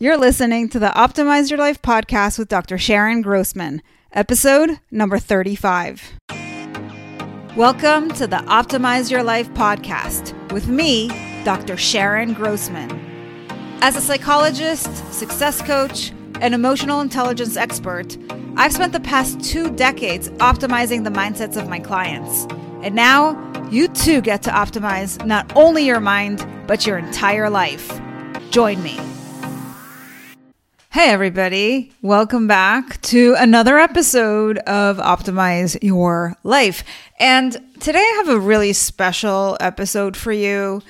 You're 0.00 0.16
listening 0.16 0.68
to 0.70 0.80
the 0.80 0.88
Optimize 0.88 1.50
Your 1.50 1.60
Life 1.60 1.80
podcast 1.80 2.36
with 2.36 2.48
Dr. 2.48 2.78
Sharon 2.78 3.22
Grossman, 3.22 3.80
episode 4.10 4.80
number 4.90 5.20
35. 5.20 6.14
Welcome 7.54 8.10
to 8.14 8.26
the 8.26 8.42
Optimize 8.48 9.08
Your 9.08 9.22
Life 9.22 9.48
podcast 9.54 10.34
with 10.50 10.66
me, 10.66 11.10
Dr. 11.44 11.76
Sharon 11.76 12.32
Grossman. 12.34 12.90
As 13.82 13.94
a 13.94 14.00
psychologist, 14.00 15.14
success 15.14 15.62
coach, 15.62 16.10
and 16.40 16.54
emotional 16.54 17.00
intelligence 17.00 17.56
expert, 17.56 18.18
I've 18.56 18.72
spent 18.72 18.92
the 18.92 18.98
past 18.98 19.44
two 19.44 19.70
decades 19.76 20.28
optimizing 20.30 21.04
the 21.04 21.10
mindsets 21.10 21.56
of 21.56 21.68
my 21.68 21.78
clients. 21.78 22.48
And 22.82 22.96
now, 22.96 23.38
you 23.70 23.86
too 23.86 24.22
get 24.22 24.42
to 24.42 24.50
optimize 24.50 25.24
not 25.24 25.52
only 25.54 25.86
your 25.86 26.00
mind, 26.00 26.44
but 26.66 26.84
your 26.84 26.98
entire 26.98 27.48
life. 27.48 28.00
Join 28.50 28.82
me. 28.82 28.98
Hey, 30.94 31.10
everybody. 31.10 31.90
Welcome 32.02 32.46
back 32.46 33.02
to 33.02 33.34
another 33.36 33.78
episode 33.78 34.58
of 34.58 34.98
Optimize 34.98 35.76
Your 35.82 36.36
Life. 36.44 36.84
And 37.18 37.52
today 37.80 37.98
I 37.98 38.14
have 38.18 38.28
a 38.28 38.38
really 38.38 38.72
special 38.72 39.56
episode 39.58 40.16
for 40.16 40.30
you. 40.30 40.82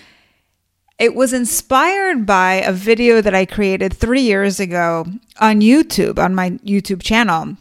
It 0.98 1.14
was 1.14 1.32
inspired 1.32 2.26
by 2.26 2.56
a 2.56 2.70
video 2.70 3.22
that 3.22 3.34
I 3.34 3.46
created 3.46 3.94
three 3.94 4.20
years 4.20 4.60
ago 4.60 5.06
on 5.40 5.62
YouTube, 5.62 6.18
on 6.18 6.34
my 6.34 6.50
YouTube 6.50 7.02
channel, 7.02 7.56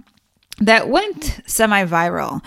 that 0.59 0.89
went 0.89 1.39
semi 1.45 1.85
viral. 1.85 2.41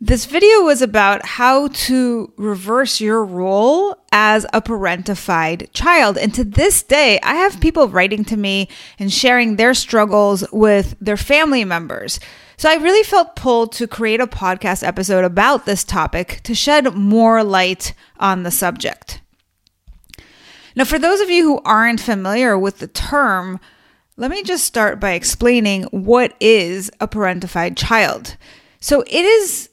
This 0.00 0.26
video 0.26 0.62
was 0.62 0.80
about 0.80 1.26
how 1.26 1.66
to 1.66 2.32
reverse 2.36 3.00
your 3.00 3.24
role 3.24 3.96
as 4.12 4.46
a 4.52 4.62
parentified 4.62 5.72
child. 5.72 6.16
And 6.16 6.32
to 6.34 6.44
this 6.44 6.84
day, 6.84 7.18
I 7.20 7.34
have 7.34 7.56
mm. 7.56 7.60
people 7.60 7.88
writing 7.88 8.24
to 8.26 8.36
me 8.36 8.68
and 9.00 9.12
sharing 9.12 9.56
their 9.56 9.74
struggles 9.74 10.44
with 10.52 10.94
their 11.00 11.16
family 11.16 11.64
members. 11.64 12.20
So 12.56 12.70
I 12.70 12.76
really 12.76 13.02
felt 13.02 13.34
pulled 13.34 13.72
to 13.72 13.88
create 13.88 14.20
a 14.20 14.28
podcast 14.28 14.86
episode 14.86 15.24
about 15.24 15.66
this 15.66 15.82
topic 15.82 16.42
to 16.44 16.54
shed 16.54 16.94
more 16.94 17.42
light 17.42 17.92
on 18.20 18.44
the 18.44 18.52
subject. 18.52 19.20
Now, 20.76 20.84
for 20.84 21.00
those 21.00 21.20
of 21.20 21.28
you 21.28 21.42
who 21.42 21.60
aren't 21.64 22.00
familiar 22.00 22.56
with 22.56 22.78
the 22.78 22.86
term, 22.86 23.58
let 24.16 24.30
me 24.30 24.44
just 24.44 24.64
start 24.64 25.00
by 25.00 25.12
explaining 25.12 25.84
what 25.90 26.36
is 26.38 26.88
a 27.00 27.08
parentified 27.08 27.76
child. 27.76 28.36
So 28.80 29.02
it 29.02 29.24
is 29.24 29.67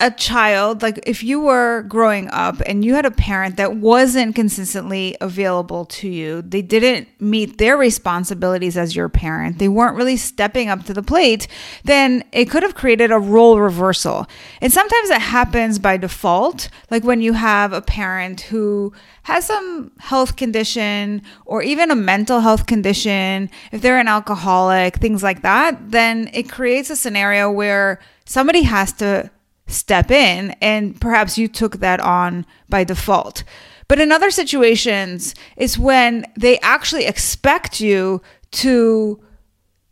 a 0.00 0.10
child, 0.10 0.82
like 0.82 0.98
if 1.06 1.22
you 1.22 1.40
were 1.40 1.82
growing 1.82 2.28
up 2.30 2.60
and 2.66 2.84
you 2.84 2.94
had 2.94 3.04
a 3.04 3.10
parent 3.10 3.56
that 3.56 3.76
wasn't 3.76 4.34
consistently 4.34 5.16
available 5.20 5.84
to 5.84 6.08
you, 6.08 6.42
they 6.42 6.62
didn't 6.62 7.08
meet 7.20 7.58
their 7.58 7.76
responsibilities 7.76 8.78
as 8.78 8.96
your 8.96 9.08
parent, 9.08 9.58
they 9.58 9.68
weren't 9.68 9.96
really 9.96 10.16
stepping 10.16 10.68
up 10.68 10.84
to 10.84 10.94
the 10.94 11.02
plate, 11.02 11.46
then 11.84 12.24
it 12.32 12.50
could 12.50 12.62
have 12.62 12.74
created 12.74 13.10
a 13.10 13.18
role 13.18 13.60
reversal. 13.60 14.26
And 14.60 14.72
sometimes 14.72 15.10
that 15.10 15.20
happens 15.20 15.78
by 15.78 15.98
default, 15.98 16.70
like 16.90 17.04
when 17.04 17.20
you 17.20 17.34
have 17.34 17.72
a 17.72 17.82
parent 17.82 18.40
who 18.40 18.94
has 19.24 19.46
some 19.46 19.92
health 19.98 20.36
condition 20.36 21.22
or 21.44 21.62
even 21.62 21.90
a 21.90 21.96
mental 21.96 22.40
health 22.40 22.66
condition, 22.66 23.50
if 23.70 23.82
they're 23.82 23.98
an 23.98 24.08
alcoholic, 24.08 24.96
things 24.96 25.22
like 25.22 25.42
that, 25.42 25.90
then 25.90 26.30
it 26.32 26.48
creates 26.48 26.88
a 26.88 26.96
scenario 26.96 27.50
where 27.50 28.00
somebody 28.24 28.62
has 28.62 28.92
to 28.94 29.30
step 29.70 30.10
in, 30.10 30.50
and 30.60 31.00
perhaps 31.00 31.38
you 31.38 31.48
took 31.48 31.78
that 31.78 32.00
on 32.00 32.44
by 32.68 32.84
default. 32.84 33.44
But 33.88 34.00
in 34.00 34.12
other 34.12 34.30
situations, 34.30 35.34
it's 35.56 35.78
when 35.78 36.24
they 36.36 36.58
actually 36.60 37.06
expect 37.06 37.80
you 37.80 38.22
to 38.52 39.20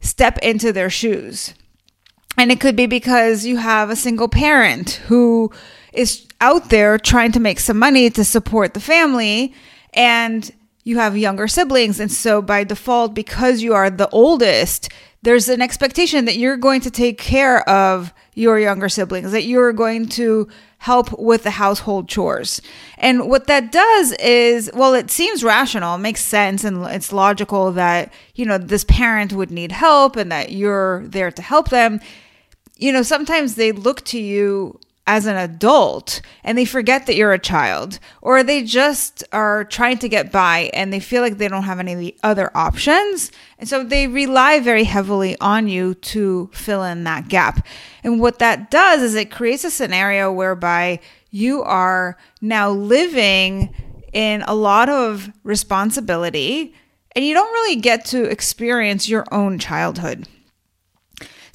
step 0.01 0.39
into 0.39 0.73
their 0.73 0.91
shoes. 0.91 1.55
And 2.37 2.53
it 2.53 2.61
could 2.61 2.77
be 2.77 2.87
because 2.87 3.45
you 3.45 3.57
have 3.57 3.91
a 3.91 3.97
single 3.97 4.29
parent 4.29 5.03
who 5.07 5.51
is 5.93 6.27
out 6.41 6.71
there 6.71 6.99
trying 6.99 7.33
to 7.33 7.41
make 7.41 7.59
some 7.59 7.79
money 7.79 8.11
to 8.11 8.25
support 8.25 8.75
the 8.75 8.81
family 8.81 9.53
and 9.93 10.51
you 10.89 10.97
have 10.97 11.19
younger 11.19 11.47
siblings. 11.47 12.01
And 12.01 12.11
so 12.11 12.41
by 12.41 12.65
default, 12.65 13.13
because 13.13 13.61
you 13.61 13.75
are 13.75 13.91
the 13.91 14.09
oldest, 14.09 14.89
there's 15.21 15.51
an 15.51 15.61
expectation 15.61 16.25
that 16.25 16.39
you're 16.39 16.57
going 16.57 16.81
to 16.81 16.91
take 16.91 17.19
care 17.19 17.69
of 17.69 18.15
your 18.33 18.59
younger 18.59 18.89
siblings, 18.89 19.33
that 19.33 19.45
you're 19.45 19.75
going 19.75 20.09
to 20.09 20.49
help 20.79 21.13
with 21.19 21.43
the 21.43 21.51
household 21.51 22.09
chores. 22.09 22.63
And 22.97 23.29
what 23.29 23.49
that 23.49 23.71
does 23.71 24.13
is, 24.13 24.71
well, 24.73 24.95
it 24.95 25.11
seems 25.11 25.45
rational, 25.45 25.97
it 25.97 25.99
makes 25.99 26.25
sense, 26.25 26.65
and 26.65 26.87
it's 26.87 27.13
logical 27.13 27.71
that, 27.73 28.11
you 28.35 28.47
know, 28.47 28.57
this 28.57 28.85
parent 28.85 29.35
would 29.35 29.51
need 29.51 29.73
help 29.73 30.17
and 30.17 30.33
that 30.33 30.53
you're 30.53 31.07
there 31.07 31.31
to 31.33 31.43
help 31.43 31.69
them. 31.69 32.01
You 32.79 32.93
know, 32.93 33.03
sometimes 33.03 33.57
they 33.57 33.73
look 33.73 34.07
to 34.07 34.19
you 34.19 34.81
as 35.09 35.25
an 35.25 35.37
adult 35.37 36.21
and 36.45 36.57
they 36.57 36.67
forget 36.67 37.07
that 37.07 37.17
you're 37.17 37.33
a 37.33 37.39
child, 37.39 37.99
or 38.21 38.43
they 38.43 38.63
just 38.63 39.25
are 39.33 39.65
trying 39.65 39.97
to 39.97 40.09
get 40.09 40.31
by 40.31 40.71
and 40.75 40.93
they 40.93 41.01
feel 41.01 41.23
like 41.23 41.39
they 41.39 41.49
don't 41.49 41.63
have 41.63 41.81
any 41.81 42.15
other 42.23 42.55
options. 42.55 43.33
And 43.59 43.67
so 43.67 43.83
they 43.83 44.07
rely 44.07 44.61
very 44.61 44.85
heavily 44.85 45.35
on 45.41 45.67
you 45.67 45.95
to 45.95 46.51
fill 46.53 46.85
in 46.85 47.05
that 47.05 47.29
gap. 47.29 47.67
And 48.05 48.21
what 48.21 48.39
that 48.41 48.71
does 48.71 49.01
is 49.01 49.15
it 49.15 49.31
creates 49.31 49.65
a 49.65 49.71
scenario 49.71 50.31
whereby 50.31 51.01
you 51.31 51.63
are 51.63 52.19
now 52.43 52.71
living 52.71 53.75
in 54.13 54.43
a 54.43 54.55
lot 54.55 54.91
of 54.91 55.31
responsibility 55.43 56.75
and 57.13 57.25
you 57.25 57.33
don't 57.33 57.53
really 57.53 57.77
get 57.77 58.05
to 58.07 58.25
experience 58.25 59.09
your 59.09 59.25
own 59.33 59.59
childhood. 59.59 60.29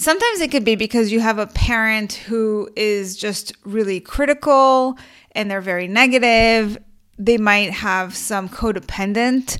Sometimes 0.03 0.41
it 0.41 0.52
could 0.52 0.66
be 0.66 0.75
because 0.75 1.14
you 1.14 1.22
have 1.22 1.40
a 1.40 1.47
parent 1.47 2.12
who 2.12 2.69
is 2.75 3.16
just 3.16 3.53
really 3.64 4.02
critical 4.02 4.97
and 5.31 5.50
they're 5.50 5.62
very 5.62 5.88
negative. 5.88 6.78
They 7.18 7.38
might 7.38 7.72
have 7.72 8.13
some 8.13 8.50
codependent 8.50 9.59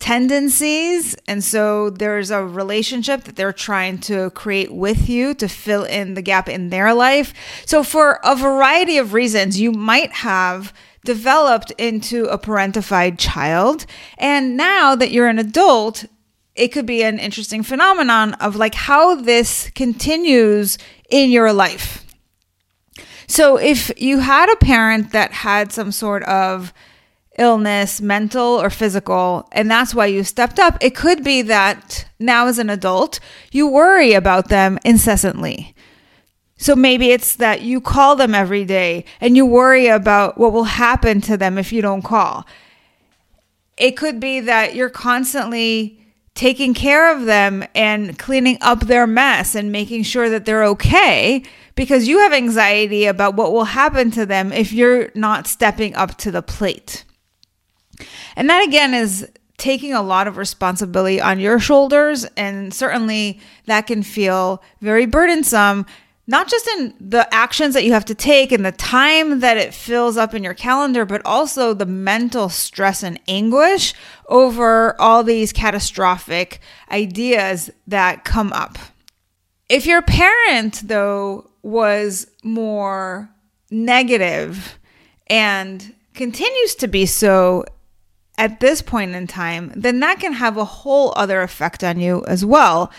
tendencies. 0.00 1.16
And 1.26 1.42
so 1.42 1.88
there's 1.88 2.30
a 2.30 2.44
relationship 2.44 3.24
that 3.24 3.36
they're 3.36 3.54
trying 3.54 4.00
to 4.00 4.28
create 4.32 4.70
with 4.70 5.08
you 5.08 5.32
to 5.36 5.48
fill 5.48 5.84
in 5.84 6.12
the 6.12 6.20
gap 6.20 6.50
in 6.50 6.68
their 6.68 6.92
life. 6.92 7.32
So, 7.64 7.82
for 7.82 8.20
a 8.22 8.36
variety 8.36 8.98
of 8.98 9.14
reasons, 9.14 9.58
you 9.58 9.72
might 9.72 10.12
have 10.12 10.74
developed 11.06 11.70
into 11.78 12.26
a 12.26 12.36
parentified 12.36 13.18
child. 13.18 13.86
And 14.18 14.58
now 14.58 14.94
that 14.94 15.10
you're 15.10 15.28
an 15.28 15.38
adult, 15.38 16.04
it 16.58 16.68
could 16.68 16.86
be 16.86 17.02
an 17.02 17.18
interesting 17.18 17.62
phenomenon 17.62 18.34
of 18.34 18.56
like 18.56 18.74
how 18.74 19.14
this 19.14 19.70
continues 19.74 20.76
in 21.08 21.30
your 21.30 21.52
life. 21.52 22.04
So 23.26 23.56
if 23.56 23.92
you 24.00 24.20
had 24.20 24.50
a 24.50 24.56
parent 24.56 25.12
that 25.12 25.32
had 25.32 25.70
some 25.70 25.92
sort 25.92 26.22
of 26.24 26.72
illness, 27.38 28.00
mental 28.00 28.60
or 28.60 28.70
physical, 28.70 29.48
and 29.52 29.70
that's 29.70 29.94
why 29.94 30.06
you 30.06 30.24
stepped 30.24 30.58
up, 30.58 30.76
it 30.80 30.96
could 30.96 31.22
be 31.22 31.42
that 31.42 32.06
now 32.18 32.46
as 32.46 32.58
an 32.58 32.70
adult, 32.70 33.20
you 33.52 33.68
worry 33.68 34.14
about 34.14 34.48
them 34.48 34.78
incessantly. 34.84 35.74
So 36.56 36.74
maybe 36.74 37.12
it's 37.12 37.36
that 37.36 37.62
you 37.62 37.80
call 37.80 38.16
them 38.16 38.34
every 38.34 38.64
day 38.64 39.04
and 39.20 39.36
you 39.36 39.46
worry 39.46 39.86
about 39.86 40.38
what 40.38 40.52
will 40.52 40.64
happen 40.64 41.20
to 41.22 41.36
them 41.36 41.56
if 41.56 41.72
you 41.72 41.80
don't 41.80 42.02
call. 42.02 42.44
It 43.76 43.92
could 43.92 44.18
be 44.18 44.40
that 44.40 44.74
you're 44.74 44.90
constantly 44.90 46.00
taking 46.38 46.72
care 46.72 47.12
of 47.12 47.24
them 47.24 47.64
and 47.74 48.16
cleaning 48.16 48.56
up 48.60 48.78
their 48.82 49.08
mess 49.08 49.56
and 49.56 49.72
making 49.72 50.04
sure 50.04 50.30
that 50.30 50.44
they're 50.44 50.62
okay 50.62 51.42
because 51.74 52.06
you 52.06 52.20
have 52.20 52.32
anxiety 52.32 53.06
about 53.06 53.34
what 53.34 53.52
will 53.52 53.64
happen 53.64 54.08
to 54.12 54.24
them 54.24 54.52
if 54.52 54.72
you're 54.72 55.10
not 55.16 55.48
stepping 55.48 55.92
up 55.96 56.16
to 56.16 56.30
the 56.30 56.40
plate. 56.40 57.04
And 58.36 58.48
that 58.48 58.64
again 58.64 58.94
is 58.94 59.28
taking 59.56 59.92
a 59.92 60.00
lot 60.00 60.28
of 60.28 60.36
responsibility 60.36 61.20
on 61.20 61.40
your 61.40 61.58
shoulders, 61.58 62.24
and 62.36 62.72
certainly 62.72 63.40
that 63.66 63.88
can 63.88 64.04
feel 64.04 64.62
very 64.80 65.06
burdensome 65.06 65.86
not 66.28 66.46
just 66.46 66.68
in 66.68 66.92
the 67.00 67.26
actions 67.34 67.72
that 67.72 67.84
you 67.84 67.92
have 67.94 68.04
to 68.04 68.14
take 68.14 68.52
and 68.52 68.64
the 68.64 68.70
time 68.70 69.40
that 69.40 69.56
it 69.56 69.72
fills 69.72 70.18
up 70.18 70.34
in 70.34 70.44
your 70.44 70.52
calendar, 70.52 71.06
but 71.06 71.22
also 71.24 71.72
the 71.72 71.86
mental 71.86 72.50
stress 72.50 73.02
and 73.02 73.18
anguish 73.26 73.94
over 74.28 74.94
all 75.00 75.24
these 75.24 75.54
catastrophic 75.54 76.60
ideas 76.90 77.70
that 77.86 78.26
come 78.26 78.52
up. 78.52 78.78
If 79.70 79.86
your 79.86 80.02
parent, 80.02 80.82
though, 80.84 81.50
was 81.62 82.30
more 82.42 83.30
negative 83.70 84.78
and 85.28 85.94
continues 86.12 86.74
to 86.74 86.88
be 86.88 87.06
so 87.06 87.64
at 88.36 88.60
this 88.60 88.82
point 88.82 89.14
in 89.14 89.26
time, 89.26 89.72
then 89.74 90.00
that 90.00 90.20
can 90.20 90.34
have 90.34 90.58
a 90.58 90.64
whole 90.64 91.14
other 91.16 91.40
effect 91.40 91.82
on 91.82 91.98
you 91.98 92.22
as 92.26 92.44
well. 92.44 92.92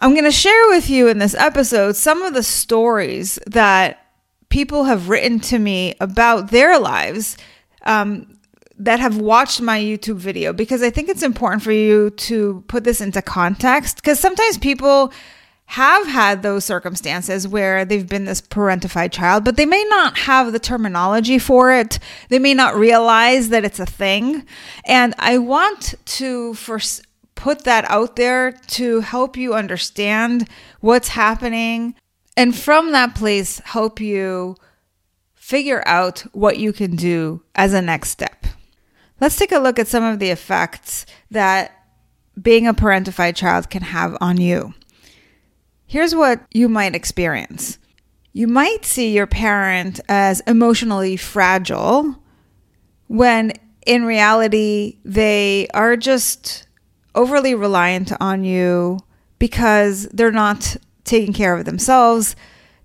I'm 0.00 0.12
going 0.12 0.24
to 0.24 0.30
share 0.30 0.68
with 0.68 0.88
you 0.88 1.08
in 1.08 1.18
this 1.18 1.34
episode 1.34 1.96
some 1.96 2.22
of 2.22 2.32
the 2.32 2.42
stories 2.42 3.38
that 3.46 4.06
people 4.48 4.84
have 4.84 5.08
written 5.08 5.40
to 5.40 5.58
me 5.58 5.94
about 6.00 6.50
their 6.50 6.78
lives. 6.78 7.36
Um, 7.82 8.38
that 8.80 9.00
have 9.00 9.16
watched 9.16 9.60
my 9.60 9.80
YouTube 9.80 10.18
video 10.18 10.52
because 10.52 10.84
I 10.84 10.90
think 10.90 11.08
it's 11.08 11.24
important 11.24 11.64
for 11.64 11.72
you 11.72 12.10
to 12.10 12.62
put 12.68 12.84
this 12.84 13.00
into 13.00 13.20
context 13.20 13.96
because 13.96 14.20
sometimes 14.20 14.56
people 14.56 15.12
have 15.66 16.06
had 16.06 16.42
those 16.42 16.64
circumstances 16.64 17.46
where 17.46 17.84
they've 17.84 18.08
been 18.08 18.24
this 18.24 18.40
parentified 18.40 19.12
child, 19.12 19.44
but 19.44 19.56
they 19.56 19.66
may 19.66 19.84
not 19.90 20.16
have 20.16 20.52
the 20.52 20.58
terminology 20.58 21.38
for 21.38 21.72
it. 21.72 21.98
They 22.28 22.38
may 22.38 22.54
not 22.54 22.74
realize 22.76 23.50
that 23.50 23.64
it's 23.64 23.80
a 23.80 23.84
thing. 23.84 24.46
And 24.86 25.12
I 25.18 25.38
want 25.38 25.94
to 26.04 26.54
first 26.54 27.02
put 27.38 27.62
that 27.62 27.88
out 27.88 28.16
there 28.16 28.50
to 28.50 28.98
help 28.98 29.36
you 29.36 29.54
understand 29.54 30.48
what's 30.80 31.08
happening. 31.08 31.94
And 32.36 32.54
from 32.54 32.90
that 32.90 33.14
place, 33.14 33.60
help 33.60 34.00
you 34.00 34.56
figure 35.34 35.84
out 35.86 36.24
what 36.32 36.58
you 36.58 36.72
can 36.72 36.96
do 36.96 37.40
as 37.54 37.72
a 37.72 37.80
next 37.80 38.10
step. 38.10 38.44
Let's 39.20 39.36
take 39.36 39.52
a 39.52 39.60
look 39.60 39.78
at 39.78 39.86
some 39.86 40.02
of 40.02 40.18
the 40.18 40.30
effects 40.30 41.06
that 41.30 41.72
being 42.40 42.66
a 42.66 42.74
parentified 42.74 43.36
child 43.36 43.70
can 43.70 43.82
have 43.82 44.16
on 44.20 44.40
you. 44.40 44.74
Here's 45.86 46.16
what 46.16 46.40
you 46.52 46.68
might 46.68 46.96
experience 46.96 47.78
you 48.32 48.48
might 48.48 48.84
see 48.84 49.14
your 49.14 49.26
parent 49.26 50.00
as 50.08 50.40
emotionally 50.40 51.16
fragile 51.16 52.20
when 53.06 53.52
in 53.86 54.04
reality 54.04 54.98
they 55.04 55.66
are 55.72 55.96
just 55.96 56.67
overly 57.18 57.54
reliant 57.54 58.12
on 58.20 58.44
you 58.44 58.98
because 59.38 60.06
they're 60.12 60.30
not 60.30 60.76
taking 61.04 61.32
care 61.32 61.56
of 61.56 61.64
themselves, 61.64 62.36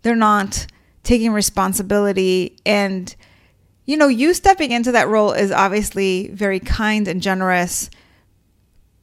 they're 0.02 0.16
not 0.16 0.66
taking 1.04 1.32
responsibility 1.32 2.58
and 2.66 3.16
you 3.86 3.98
know, 3.98 4.08
you 4.08 4.34
stepping 4.34 4.72
into 4.72 4.94
that 4.94 5.10
role 5.10 5.34
is 5.34 5.52
obviously 5.52 6.30
very 6.30 6.62
kind 6.62 7.06
and 7.08 7.22
generous, 7.22 7.90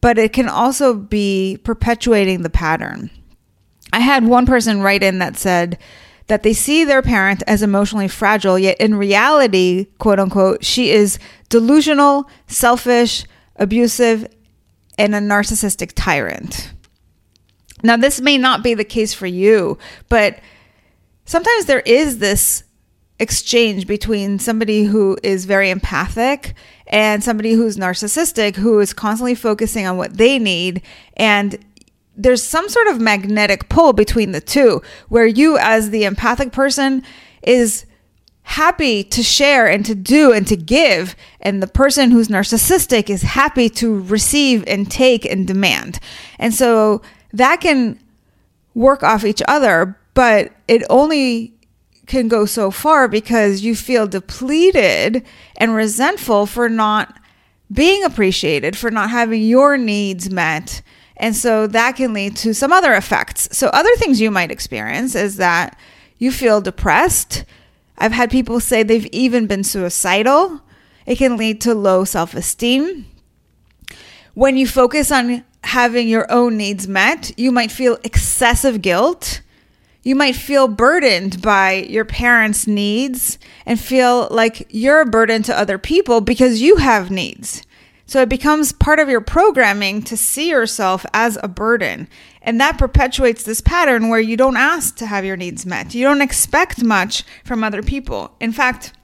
but 0.00 0.16
it 0.16 0.32
can 0.32 0.48
also 0.48 0.94
be 0.94 1.58
perpetuating 1.64 2.40
the 2.40 2.48
pattern. 2.48 3.10
I 3.92 4.00
had 4.00 4.24
one 4.24 4.46
person 4.46 4.80
write 4.80 5.02
in 5.02 5.18
that 5.18 5.36
said 5.36 5.78
that 6.28 6.42
they 6.42 6.54
see 6.54 6.84
their 6.84 7.02
parent 7.02 7.42
as 7.46 7.62
emotionally 7.62 8.08
fragile, 8.08 8.58
yet 8.58 8.80
in 8.80 8.94
reality, 8.94 9.86
quote 9.98 10.18
unquote, 10.18 10.64
she 10.64 10.90
is 10.90 11.18
delusional, 11.50 12.30
selfish, 12.46 13.24
abusive, 13.56 14.26
and 15.00 15.14
a 15.14 15.18
narcissistic 15.18 15.92
tyrant. 15.94 16.72
Now, 17.82 17.96
this 17.96 18.20
may 18.20 18.36
not 18.36 18.62
be 18.62 18.74
the 18.74 18.84
case 18.84 19.14
for 19.14 19.26
you, 19.26 19.78
but 20.08 20.38
sometimes 21.24 21.64
there 21.64 21.80
is 21.80 22.18
this 22.18 22.64
exchange 23.18 23.86
between 23.86 24.38
somebody 24.38 24.84
who 24.84 25.16
is 25.22 25.44
very 25.44 25.70
empathic 25.70 26.54
and 26.86 27.24
somebody 27.24 27.52
who's 27.52 27.76
narcissistic, 27.76 28.56
who 28.56 28.80
is 28.80 28.92
constantly 28.92 29.34
focusing 29.34 29.86
on 29.86 29.96
what 29.96 30.16
they 30.16 30.38
need 30.38 30.82
and 31.16 31.58
there's 32.16 32.42
some 32.42 32.68
sort 32.68 32.86
of 32.88 33.00
magnetic 33.00 33.68
pull 33.70 33.94
between 33.94 34.32
the 34.32 34.40
two 34.42 34.82
where 35.08 35.26
you 35.26 35.56
as 35.56 35.88
the 35.88 36.04
empathic 36.04 36.52
person 36.52 37.02
is 37.42 37.86
happy 38.42 39.04
to 39.04 39.22
share 39.22 39.68
and 39.68 39.84
to 39.86 39.94
do 39.94 40.32
and 40.32 40.46
to 40.46 40.56
give 40.56 41.14
and 41.40 41.62
the 41.62 41.66
person 41.66 42.10
who's 42.10 42.28
narcissistic 42.28 43.08
is 43.08 43.22
happy 43.22 43.68
to 43.68 44.00
receive 44.02 44.64
and 44.66 44.90
take 44.90 45.24
and 45.24 45.46
demand 45.46 46.00
and 46.38 46.52
so 46.52 47.00
that 47.32 47.60
can 47.60 47.98
work 48.74 49.02
off 49.02 49.24
each 49.24 49.42
other 49.46 49.96
but 50.14 50.52
it 50.66 50.82
only 50.90 51.54
can 52.06 52.26
go 52.26 52.44
so 52.44 52.70
far 52.70 53.06
because 53.06 53.62
you 53.62 53.76
feel 53.76 54.06
depleted 54.06 55.24
and 55.56 55.74
resentful 55.74 56.44
for 56.44 56.68
not 56.68 57.20
being 57.72 58.02
appreciated 58.02 58.76
for 58.76 58.90
not 58.90 59.10
having 59.10 59.42
your 59.42 59.76
needs 59.76 60.28
met 60.28 60.82
and 61.20 61.36
so 61.36 61.66
that 61.66 61.96
can 61.96 62.14
lead 62.14 62.34
to 62.36 62.54
some 62.54 62.72
other 62.72 62.94
effects. 62.94 63.48
So, 63.56 63.68
other 63.68 63.94
things 63.96 64.20
you 64.20 64.30
might 64.30 64.50
experience 64.50 65.14
is 65.14 65.36
that 65.36 65.78
you 66.18 66.32
feel 66.32 66.60
depressed. 66.60 67.44
I've 68.00 68.12
had 68.12 68.30
people 68.30 68.58
say 68.60 68.82
they've 68.82 69.06
even 69.12 69.46
been 69.46 69.62
suicidal. 69.62 70.62
It 71.06 71.18
can 71.18 71.36
lead 71.36 71.60
to 71.62 71.74
low 71.74 72.04
self 72.04 72.34
esteem. 72.34 73.06
When 74.34 74.56
you 74.56 74.66
focus 74.66 75.12
on 75.12 75.44
having 75.64 76.08
your 76.08 76.30
own 76.32 76.56
needs 76.56 76.88
met, 76.88 77.38
you 77.38 77.52
might 77.52 77.70
feel 77.70 77.98
excessive 78.02 78.80
guilt. 78.80 79.42
You 80.02 80.14
might 80.14 80.34
feel 80.34 80.66
burdened 80.66 81.42
by 81.42 81.74
your 81.74 82.06
parents' 82.06 82.66
needs 82.66 83.38
and 83.66 83.78
feel 83.78 84.28
like 84.30 84.66
you're 84.70 85.02
a 85.02 85.06
burden 85.06 85.42
to 85.42 85.58
other 85.58 85.76
people 85.76 86.22
because 86.22 86.62
you 86.62 86.76
have 86.76 87.10
needs. 87.10 87.62
So 88.10 88.20
it 88.20 88.28
becomes 88.28 88.72
part 88.72 88.98
of 88.98 89.08
your 89.08 89.20
programming 89.20 90.02
to 90.02 90.16
see 90.16 90.50
yourself 90.50 91.06
as 91.14 91.38
a 91.44 91.46
burden. 91.46 92.08
And 92.42 92.60
that 92.60 92.76
perpetuates 92.76 93.44
this 93.44 93.60
pattern 93.60 94.08
where 94.08 94.18
you 94.18 94.36
don't 94.36 94.56
ask 94.56 94.96
to 94.96 95.06
have 95.06 95.24
your 95.24 95.36
needs 95.36 95.64
met. 95.64 95.94
You 95.94 96.02
don't 96.02 96.20
expect 96.20 96.82
much 96.82 97.22
from 97.44 97.62
other 97.62 97.84
people. 97.84 98.34
In 98.40 98.50
fact, 98.50 98.94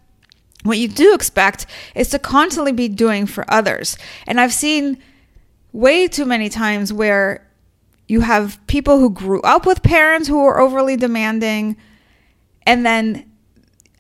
what 0.64 0.78
you 0.78 0.88
do 0.88 1.14
expect 1.14 1.66
is 1.94 2.08
to 2.08 2.18
constantly 2.18 2.72
be 2.72 2.88
doing 2.88 3.26
for 3.26 3.44
others. 3.48 3.96
And 4.26 4.40
I've 4.40 4.52
seen 4.52 4.98
way 5.70 6.08
too 6.08 6.24
many 6.24 6.48
times 6.48 6.92
where 6.92 7.48
you 8.08 8.22
have 8.22 8.58
people 8.66 8.98
who 8.98 9.10
grew 9.10 9.40
up 9.42 9.66
with 9.66 9.84
parents 9.84 10.26
who 10.26 10.44
are 10.44 10.58
overly 10.58 10.96
demanding 10.96 11.76
and 12.66 12.84
then 12.84 13.30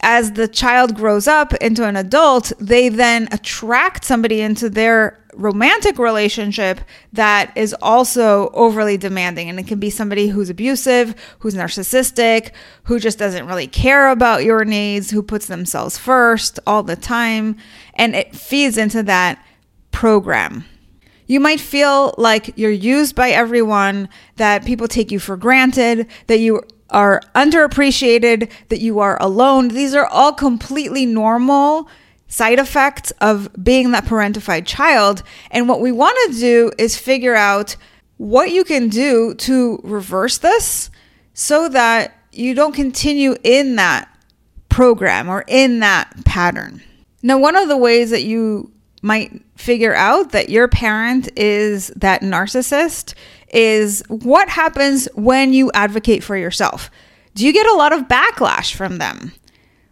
as 0.00 0.32
the 0.32 0.48
child 0.48 0.94
grows 0.94 1.26
up 1.26 1.54
into 1.54 1.84
an 1.84 1.96
adult, 1.96 2.52
they 2.60 2.88
then 2.88 3.28
attract 3.32 4.04
somebody 4.04 4.40
into 4.40 4.68
their 4.68 5.18
romantic 5.34 5.98
relationship 5.98 6.80
that 7.12 7.52
is 7.56 7.74
also 7.82 8.48
overly 8.50 8.96
demanding. 8.96 9.48
And 9.48 9.58
it 9.58 9.66
can 9.66 9.78
be 9.78 9.90
somebody 9.90 10.28
who's 10.28 10.50
abusive, 10.50 11.14
who's 11.40 11.54
narcissistic, 11.54 12.52
who 12.84 12.98
just 12.98 13.18
doesn't 13.18 13.46
really 13.46 13.66
care 13.66 14.10
about 14.10 14.44
your 14.44 14.64
needs, 14.64 15.10
who 15.10 15.22
puts 15.22 15.46
themselves 15.46 15.98
first 15.98 16.58
all 16.66 16.82
the 16.82 16.96
time. 16.96 17.56
And 17.94 18.14
it 18.14 18.34
feeds 18.34 18.78
into 18.78 19.02
that 19.04 19.44
program. 19.92 20.64
You 21.26 21.40
might 21.40 21.60
feel 21.60 22.14
like 22.18 22.56
you're 22.56 22.70
used 22.70 23.16
by 23.16 23.30
everyone, 23.30 24.08
that 24.36 24.64
people 24.64 24.86
take 24.86 25.10
you 25.10 25.18
for 25.18 25.36
granted, 25.36 26.06
that 26.28 26.38
you 26.38 26.62
are 26.90 27.20
underappreciated, 27.34 28.50
that 28.68 28.80
you 28.80 29.00
are 29.00 29.20
alone. 29.20 29.68
These 29.68 29.94
are 29.94 30.06
all 30.06 30.32
completely 30.32 31.06
normal 31.06 31.88
side 32.28 32.58
effects 32.58 33.12
of 33.20 33.48
being 33.62 33.92
that 33.92 34.04
parentified 34.04 34.66
child. 34.66 35.22
And 35.50 35.68
what 35.68 35.80
we 35.80 35.92
want 35.92 36.16
to 36.26 36.38
do 36.38 36.72
is 36.78 36.96
figure 36.96 37.34
out 37.34 37.76
what 38.16 38.50
you 38.50 38.64
can 38.64 38.88
do 38.88 39.34
to 39.34 39.80
reverse 39.82 40.38
this 40.38 40.90
so 41.34 41.68
that 41.68 42.14
you 42.32 42.54
don't 42.54 42.74
continue 42.74 43.36
in 43.42 43.76
that 43.76 44.08
program 44.68 45.28
or 45.28 45.44
in 45.46 45.80
that 45.80 46.24
pattern. 46.24 46.82
Now, 47.22 47.38
one 47.38 47.56
of 47.56 47.68
the 47.68 47.76
ways 47.76 48.10
that 48.10 48.24
you 48.24 48.72
might 49.02 49.42
figure 49.56 49.94
out 49.94 50.32
that 50.32 50.48
your 50.48 50.68
parent 50.68 51.28
is 51.36 51.88
that 51.96 52.22
narcissist 52.22 53.14
is 53.48 54.02
what 54.08 54.48
happens 54.48 55.08
when 55.14 55.52
you 55.52 55.70
advocate 55.72 56.22
for 56.22 56.36
yourself? 56.36 56.90
Do 57.34 57.46
you 57.46 57.52
get 57.52 57.66
a 57.66 57.74
lot 57.74 57.92
of 57.92 58.08
backlash 58.08 58.74
from 58.74 58.98
them? 58.98 59.32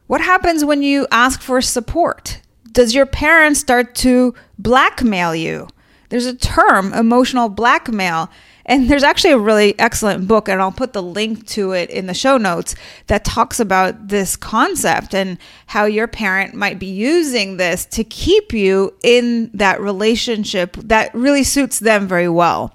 What 0.06 0.20
happens 0.20 0.64
when 0.64 0.82
you 0.82 1.06
ask 1.10 1.40
for 1.40 1.60
support? 1.60 2.40
Does 2.72 2.94
your 2.94 3.06
parents 3.06 3.60
start 3.60 3.94
to 3.96 4.34
blackmail 4.58 5.34
you? 5.34 5.68
There's 6.08 6.26
a 6.26 6.36
term, 6.36 6.92
emotional 6.92 7.48
blackmail. 7.48 8.30
And 8.66 8.88
there's 8.88 9.02
actually 9.02 9.32
a 9.32 9.38
really 9.38 9.78
excellent 9.78 10.26
book, 10.26 10.48
and 10.48 10.60
I'll 10.60 10.72
put 10.72 10.94
the 10.94 11.02
link 11.02 11.46
to 11.48 11.72
it 11.72 11.90
in 11.90 12.06
the 12.06 12.14
show 12.14 12.38
notes 12.38 12.74
that 13.08 13.24
talks 13.24 13.60
about 13.60 14.08
this 14.08 14.36
concept 14.36 15.14
and 15.14 15.36
how 15.66 15.84
your 15.84 16.08
parent 16.08 16.54
might 16.54 16.78
be 16.78 16.86
using 16.86 17.58
this 17.58 17.84
to 17.86 18.04
keep 18.04 18.54
you 18.54 18.94
in 19.02 19.50
that 19.52 19.80
relationship 19.82 20.76
that 20.76 21.14
really 21.14 21.44
suits 21.44 21.78
them 21.78 22.08
very 22.08 22.28
well. 22.28 22.74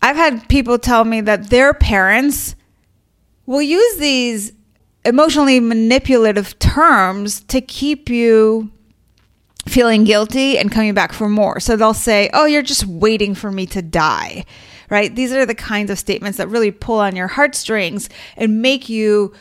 I've 0.00 0.16
had 0.16 0.48
people 0.48 0.78
tell 0.78 1.04
me 1.04 1.20
that 1.22 1.50
their 1.50 1.74
parents 1.74 2.54
will 3.46 3.62
use 3.62 3.96
these 3.96 4.52
emotionally 5.04 5.60
manipulative 5.60 6.58
terms 6.58 7.40
to 7.44 7.60
keep 7.60 8.08
you 8.08 8.70
feeling 9.66 10.04
guilty 10.04 10.58
and 10.58 10.72
coming 10.72 10.94
back 10.94 11.12
for 11.12 11.28
more. 11.28 11.60
So 11.60 11.76
they'll 11.76 11.94
say, 11.94 12.30
Oh, 12.32 12.46
you're 12.46 12.62
just 12.62 12.86
waiting 12.86 13.34
for 13.34 13.50
me 13.50 13.66
to 13.66 13.82
die, 13.82 14.44
right? 14.90 15.14
These 15.14 15.32
are 15.32 15.46
the 15.46 15.54
kinds 15.54 15.90
of 15.90 15.98
statements 15.98 16.38
that 16.38 16.48
really 16.48 16.70
pull 16.70 17.00
on 17.00 17.16
your 17.16 17.28
heartstrings 17.28 18.08
and 18.36 18.62
make 18.62 18.88
you 18.88 19.34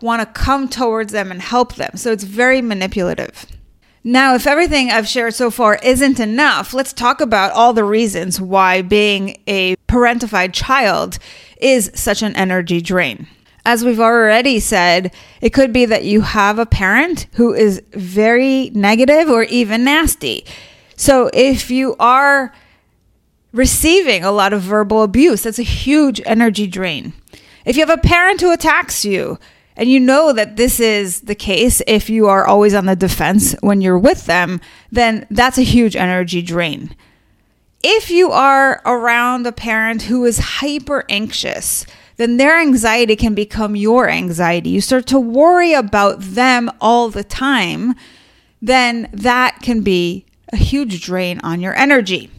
want 0.00 0.20
to 0.22 0.40
come 0.40 0.68
towards 0.68 1.12
them 1.12 1.30
and 1.30 1.40
help 1.40 1.74
them. 1.74 1.92
So 1.96 2.12
it's 2.12 2.24
very 2.24 2.62
manipulative. 2.62 3.46
Now, 4.02 4.34
if 4.34 4.46
everything 4.46 4.90
I've 4.90 5.06
shared 5.06 5.34
so 5.34 5.50
far 5.50 5.78
isn't 5.82 6.20
enough, 6.20 6.72
let's 6.72 6.94
talk 6.94 7.20
about 7.20 7.52
all 7.52 7.74
the 7.74 7.84
reasons 7.84 8.40
why 8.40 8.80
being 8.80 9.36
a 9.46 9.76
parentified 9.88 10.54
child 10.54 11.18
is 11.58 11.90
such 11.94 12.22
an 12.22 12.34
energy 12.34 12.80
drain. 12.80 13.26
As 13.66 13.84
we've 13.84 14.00
already 14.00 14.58
said, 14.58 15.14
it 15.42 15.50
could 15.50 15.70
be 15.70 15.84
that 15.84 16.04
you 16.04 16.22
have 16.22 16.58
a 16.58 16.64
parent 16.64 17.26
who 17.34 17.52
is 17.52 17.82
very 17.92 18.70
negative 18.70 19.28
or 19.28 19.42
even 19.44 19.84
nasty. 19.84 20.46
So 20.96 21.30
if 21.34 21.70
you 21.70 21.94
are 22.00 22.54
receiving 23.52 24.24
a 24.24 24.32
lot 24.32 24.54
of 24.54 24.62
verbal 24.62 25.02
abuse, 25.02 25.42
that's 25.42 25.58
a 25.58 25.62
huge 25.62 26.22
energy 26.24 26.66
drain. 26.66 27.12
If 27.66 27.76
you 27.76 27.84
have 27.86 27.98
a 27.98 28.00
parent 28.00 28.40
who 28.40 28.50
attacks 28.50 29.04
you, 29.04 29.38
and 29.80 29.90
you 29.90 29.98
know 29.98 30.34
that 30.34 30.56
this 30.56 30.78
is 30.78 31.22
the 31.22 31.34
case 31.34 31.80
if 31.86 32.10
you 32.10 32.26
are 32.26 32.46
always 32.46 32.74
on 32.74 32.84
the 32.84 32.94
defense 32.94 33.52
when 33.62 33.80
you're 33.80 33.98
with 33.98 34.26
them, 34.26 34.60
then 34.92 35.26
that's 35.30 35.56
a 35.56 35.62
huge 35.62 35.96
energy 35.96 36.42
drain. 36.42 36.94
If 37.82 38.10
you 38.10 38.30
are 38.30 38.82
around 38.84 39.46
a 39.46 39.52
parent 39.52 40.02
who 40.02 40.26
is 40.26 40.38
hyper 40.60 41.06
anxious, 41.08 41.86
then 42.18 42.36
their 42.36 42.60
anxiety 42.60 43.16
can 43.16 43.34
become 43.34 43.74
your 43.74 44.06
anxiety. 44.06 44.68
You 44.68 44.82
start 44.82 45.06
to 45.06 45.18
worry 45.18 45.72
about 45.72 46.20
them 46.20 46.70
all 46.78 47.08
the 47.08 47.24
time, 47.24 47.94
then 48.60 49.08
that 49.14 49.60
can 49.62 49.80
be 49.80 50.26
a 50.52 50.56
huge 50.56 51.00
drain 51.00 51.40
on 51.42 51.62
your 51.62 51.74
energy. 51.74 52.30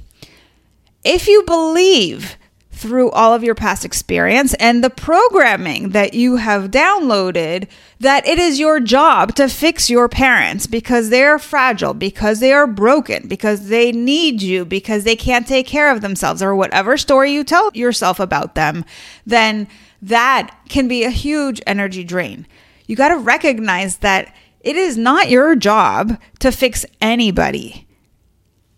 If 1.03 1.27
you 1.27 1.41
believe 1.47 2.37
through 2.81 3.11
all 3.11 3.33
of 3.33 3.43
your 3.43 3.53
past 3.53 3.85
experience 3.85 4.55
and 4.55 4.83
the 4.83 4.89
programming 4.89 5.89
that 5.89 6.15
you 6.15 6.37
have 6.37 6.71
downloaded 6.71 7.67
that 7.99 8.27
it 8.27 8.39
is 8.39 8.59
your 8.59 8.79
job 8.79 9.35
to 9.35 9.47
fix 9.47 9.87
your 9.87 10.09
parents 10.09 10.65
because 10.65 11.09
they 11.09 11.23
are 11.23 11.37
fragile, 11.37 11.93
because 11.93 12.39
they 12.39 12.51
are 12.51 12.65
broken, 12.65 13.27
because 13.27 13.67
they 13.67 13.91
need 13.91 14.41
you, 14.41 14.65
because 14.65 15.03
they 15.03 15.15
can't 15.15 15.47
take 15.47 15.67
care 15.67 15.91
of 15.91 16.01
themselves, 16.01 16.41
or 16.41 16.55
whatever 16.55 16.97
story 16.97 17.31
you 17.31 17.43
tell 17.43 17.69
yourself 17.75 18.19
about 18.19 18.55
them, 18.55 18.83
then 19.27 19.67
that 20.01 20.57
can 20.67 20.87
be 20.87 21.03
a 21.03 21.11
huge 21.11 21.61
energy 21.67 22.03
drain. 22.03 22.47
You 22.87 22.95
got 22.95 23.09
to 23.09 23.17
recognize 23.17 23.97
that 23.97 24.35
it 24.61 24.75
is 24.75 24.97
not 24.97 25.29
your 25.29 25.55
job 25.55 26.19
to 26.39 26.51
fix 26.51 26.83
anybody 26.99 27.87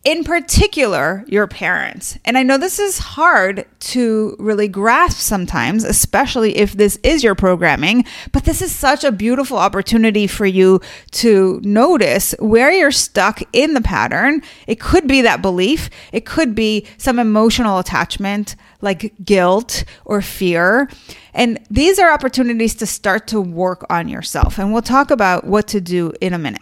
in 0.04 0.24
particular 0.24 1.24
your 1.28 1.48
parents. 1.48 2.18
And 2.26 2.38
I 2.38 2.44
know 2.44 2.58
this 2.58 2.78
is 2.78 2.98
hard 2.98 3.66
to 3.80 4.36
really 4.38 4.68
grasp 4.68 5.18
sometimes, 5.20 5.84
especially 5.84 6.58
if 6.58 6.74
this 6.74 7.00
is 7.04 7.24
your 7.24 7.36
programming, 7.36 8.06
but 8.32 8.44
this 8.44 8.62
is 8.62 8.76
such 8.76 9.04
a 9.04 9.12
beautiful 9.12 9.58
opportunity 9.58 10.28
for 10.28 10.46
you 10.46 10.82
to 11.12 11.62
notice 11.64 12.36
where 12.40 12.72
you're 12.72 12.92
stuck 12.92 13.42
in 13.54 13.74
the 13.74 13.82
pattern. 13.82 14.42
It 14.68 14.80
could 14.80 15.08
be 15.08 15.22
that 15.22 15.42
belief, 15.42 15.90
it 16.12 16.26
could 16.26 16.54
be 16.54 16.86
some 16.98 17.18
emotional 17.18 17.80
attachment 17.80 18.56
like 18.82 19.14
guilt 19.24 19.86
or 20.04 20.22
fear. 20.22 20.90
And 21.34 21.60
these 21.72 21.98
are 21.98 22.12
opportunities 22.12 22.76
to 22.76 22.86
start 22.86 23.28
to 23.28 23.40
work 23.40 23.86
on 23.90 24.10
yourself. 24.10 24.60
And 24.60 24.74
we'll 24.74 24.82
talk 24.82 25.10
about 25.10 25.46
what 25.46 25.68
to 25.70 25.80
do 25.80 26.12
in 26.20 26.34
a 26.34 26.38
minute. 26.38 26.62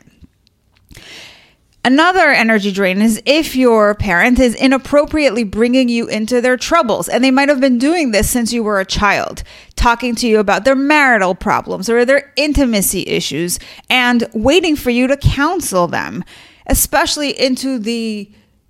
Another 1.83 2.29
energy 2.29 2.71
drain 2.71 3.01
is 3.01 3.19
if 3.25 3.55
your 3.55 3.95
parent 3.95 4.37
is 4.37 4.53
inappropriately 4.53 5.43
bringing 5.43 5.89
you 5.89 6.07
into 6.07 6.39
their 6.39 6.55
troubles, 6.55 7.09
and 7.09 7.23
they 7.23 7.31
might 7.31 7.49
have 7.49 7.59
been 7.59 7.79
doing 7.79 8.11
this 8.11 8.29
since 8.29 8.53
you 8.53 8.61
were 8.61 8.79
a 8.79 8.85
child, 8.85 9.41
talking 9.75 10.13
to 10.13 10.27
you 10.27 10.37
about 10.37 10.63
their 10.63 10.75
marital 10.75 11.33
problems 11.33 11.89
or 11.89 12.05
their 12.05 12.31
intimacy 12.35 13.07
issues, 13.07 13.57
and 13.89 14.27
waiting 14.33 14.75
for 14.75 14.91
you 14.91 15.07
to 15.07 15.17
counsel 15.17 15.87
them, 15.87 16.23
especially 16.67 17.31
into 17.39 17.79
the 17.79 18.29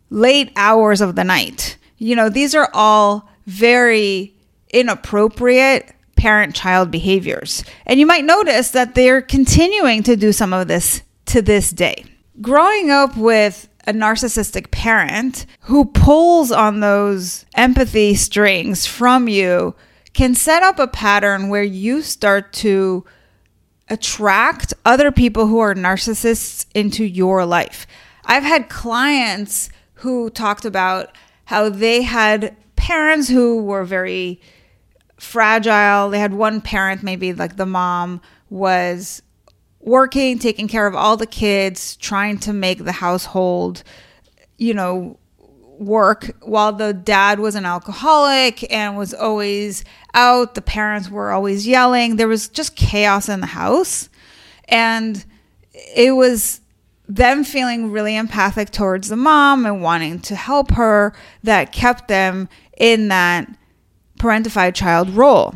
late 0.10 0.50
hours 0.56 1.02
of 1.02 1.16
the 1.16 1.26
night. 1.26 1.78
You 1.98 2.16
know, 2.16 2.30
these 2.30 2.56
are 2.56 2.70
all 2.74 3.30
very 3.46 4.34
inappropriate 4.74 5.94
parent 6.16 6.56
child 6.56 6.90
behaviors. 6.92 7.66
And 7.86 8.00
you 8.00 8.06
might 8.06 8.24
notice 8.24 8.72
that 8.72 8.96
they're 8.96 9.22
continuing 9.22 10.02
to 10.04 10.16
do 10.16 10.32
some 10.32 10.54
of 10.54 10.70
this 10.70 11.02
to 11.26 11.42
this 11.42 11.72
day 11.72 12.06
growing 12.40 12.90
up 12.90 13.18
with 13.18 13.68
a 13.88 13.94
narcissistic 13.94 14.72
parent 14.72 15.46
who 15.62 15.86
pulls 15.86 16.52
on 16.52 16.80
those 16.80 17.46
empathy 17.56 18.14
strings 18.14 18.86
from 18.86 19.28
you 19.28 19.76
can 20.14 20.36
set 20.36 20.62
up 20.62 20.78
a 20.78 20.88
pattern 20.88 21.50
where 21.50 21.64
you 21.64 22.02
start 22.02 22.54
to 22.54 23.04
attract 23.90 24.74
other 24.86 25.12
people 25.12 25.48
who 25.48 25.60
are 25.60 25.74
narcissists 25.74 26.66
into 26.74 27.04
your 27.04 27.46
life. 27.46 27.88
I've 28.26 28.44
had 28.44 28.70
clients 28.70 29.70
who 29.96 30.30
talked 30.30 30.66
about 30.66 31.16
how 31.46 31.70
they 31.70 32.02
had 32.02 32.56
parents 32.76 33.28
who 33.28 33.62
were 33.62 33.84
very 33.84 34.40
fragile. 35.20 36.10
They 36.10 36.20
had 36.20 36.34
one 36.34 36.62
parent, 36.62 37.04
maybe 37.04 37.34
like 37.34 37.58
the 37.58 37.66
mom 37.66 38.22
was 38.50 39.22
working, 39.82 40.40
taking 40.40 40.68
care 40.68 40.88
of 40.88 40.96
all 40.96 41.18
the 41.18 41.26
kids, 41.26 41.96
trying 41.98 42.38
to 42.40 42.54
make 42.54 42.84
the 42.84 42.92
household, 42.92 43.84
you 44.58 44.74
know, 44.74 45.18
work 45.80 46.36
while 46.42 46.72
the 46.72 46.94
dad 46.94 47.40
was 47.40 47.56
an 47.56 47.66
alcoholic 47.66 48.72
and 48.72 48.96
was 48.96 49.14
always 49.14 49.84
out. 50.14 50.54
The 50.56 50.62
parents 50.62 51.10
were 51.10 51.32
always 51.32 51.68
yelling. 51.68 52.16
There 52.16 52.28
was 52.28 52.48
just 52.48 52.76
chaos 52.76 53.28
in 53.28 53.40
the 53.42 53.48
house. 53.48 54.10
And 54.66 55.26
it 55.74 56.16
was 56.16 56.62
them 57.08 57.44
feeling 57.44 57.92
really 57.92 58.16
empathic 58.16 58.70
towards 58.70 59.10
the 59.10 59.18
mom 59.18 59.66
and 59.66 59.82
wanting 59.82 60.20
to 60.20 60.36
help 60.36 60.72
her 60.72 61.14
that 61.44 61.74
kept 61.74 62.08
them 62.08 62.48
in 62.78 63.10
that 63.10 63.50
parentified 64.20 64.76
child 64.76 65.10
role. 65.10 65.56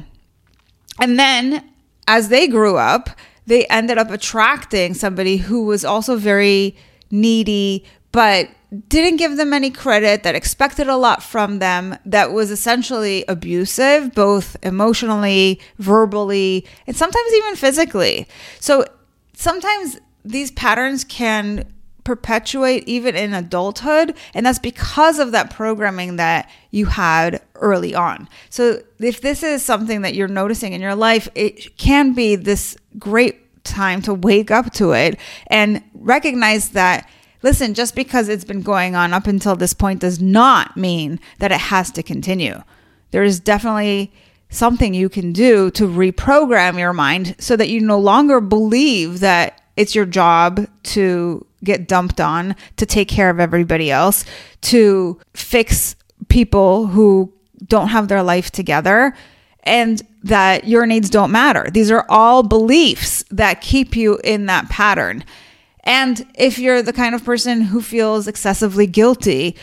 And 1.00 1.20
then 1.20 1.70
as 2.08 2.30
they 2.30 2.48
grew 2.48 2.78
up, 2.78 3.10
they 3.46 3.66
ended 3.68 3.98
up 3.98 4.10
attracting 4.12 4.94
somebody 4.94 5.38
who 5.38 5.66
was 5.66 5.86
also 5.86 6.16
very 6.18 6.76
needy, 7.12 7.86
but 8.12 8.50
didn't 8.90 9.18
give 9.18 9.38
them 9.38 9.54
any 9.54 9.70
credit, 9.70 10.24
that 10.24 10.36
expected 10.36 10.88
a 10.88 10.98
lot 10.98 11.24
from 11.24 11.60
them, 11.60 11.98
that 12.06 12.34
was 12.34 12.52
essentially 12.52 13.24
abusive, 13.28 14.14
both 14.14 14.58
emotionally, 14.64 15.62
verbally, 15.78 16.66
and 16.88 16.96
sometimes 16.96 17.34
even 17.34 17.56
physically. 17.56 18.28
So 18.60 18.86
sometimes 19.34 20.00
these 20.26 20.52
patterns 20.52 21.04
can 21.04 21.72
perpetuate 22.04 22.88
even 22.88 23.16
in 23.16 23.34
adulthood. 23.34 24.16
And 24.34 24.46
that's 24.46 24.60
because 24.60 25.20
of 25.20 25.32
that 25.32 25.50
programming 25.50 26.16
that 26.16 26.50
you 26.72 26.86
had 26.86 27.42
early 27.60 27.96
on. 27.96 28.28
So, 28.50 28.82
if 29.00 29.22
this 29.22 29.44
is 29.44 29.64
something 29.64 30.02
that 30.02 30.16
you're 30.16 30.28
noticing 30.28 30.74
in 30.74 30.82
your 30.82 30.96
life, 30.96 31.28
it 31.36 31.78
can 31.78 32.14
be 32.14 32.36
this 32.36 32.78
great 32.98 33.64
time 33.64 34.02
to 34.04 34.14
wake 34.14 34.52
up 34.52 34.72
to 34.74 34.92
it 34.92 35.20
and 35.48 35.84
recognize 35.94 36.70
that. 36.70 37.10
Listen, 37.42 37.76
just 37.76 37.94
because 37.94 38.28
it's 38.28 38.46
been 38.46 38.64
going 38.64 38.96
on 38.96 39.14
up 39.14 39.28
until 39.28 39.56
this 39.56 39.74
point 39.74 40.00
does 40.00 40.20
not 40.20 40.76
mean 40.76 41.20
that 41.38 41.52
it 41.52 41.60
has 41.60 41.92
to 41.92 42.02
continue. 42.02 42.64
There 43.12 43.24
is 43.24 43.40
definitely 43.40 44.12
something 44.50 44.94
you 44.94 45.10
can 45.10 45.32
do 45.32 45.70
to 45.72 45.88
reprogram 45.88 46.80
your 46.80 46.94
mind 46.94 47.36
so 47.38 47.56
that 47.56 47.70
you 47.70 47.82
no 47.82 48.00
longer 48.00 48.42
believe 48.42 49.20
that 49.20 49.62
it's 49.76 49.94
your 49.94 50.06
job 50.06 50.68
to 50.84 51.46
get 51.64 51.88
dumped 51.88 52.22
on, 52.22 52.56
to 52.78 52.86
take 52.86 53.08
care 53.08 53.30
of 53.30 53.40
everybody 53.40 53.92
else, 53.92 54.26
to 54.62 55.20
fix 55.34 55.96
people 56.30 56.88
who 56.88 57.34
don't 57.68 57.90
have 57.90 58.08
their 58.08 58.24
life 58.24 58.52
together, 58.52 59.14
and 59.64 60.02
that 60.24 60.68
your 60.68 60.86
needs 60.86 61.10
don't 61.10 61.32
matter. 61.32 61.68
These 61.72 61.92
are 61.92 62.06
all 62.10 62.44
beliefs 62.44 63.24
that 63.32 63.62
keep 63.62 63.96
you 63.96 64.20
in 64.24 64.46
that 64.46 64.70
pattern. 64.70 65.24
And 65.84 66.26
if 66.36 66.58
you're 66.60 66.82
the 66.82 66.94
kind 66.94 67.16
of 67.16 67.24
person 67.24 67.62
who 67.62 67.82
feels 67.82 68.28
excessively 68.28 68.88
guilty, 68.88 69.56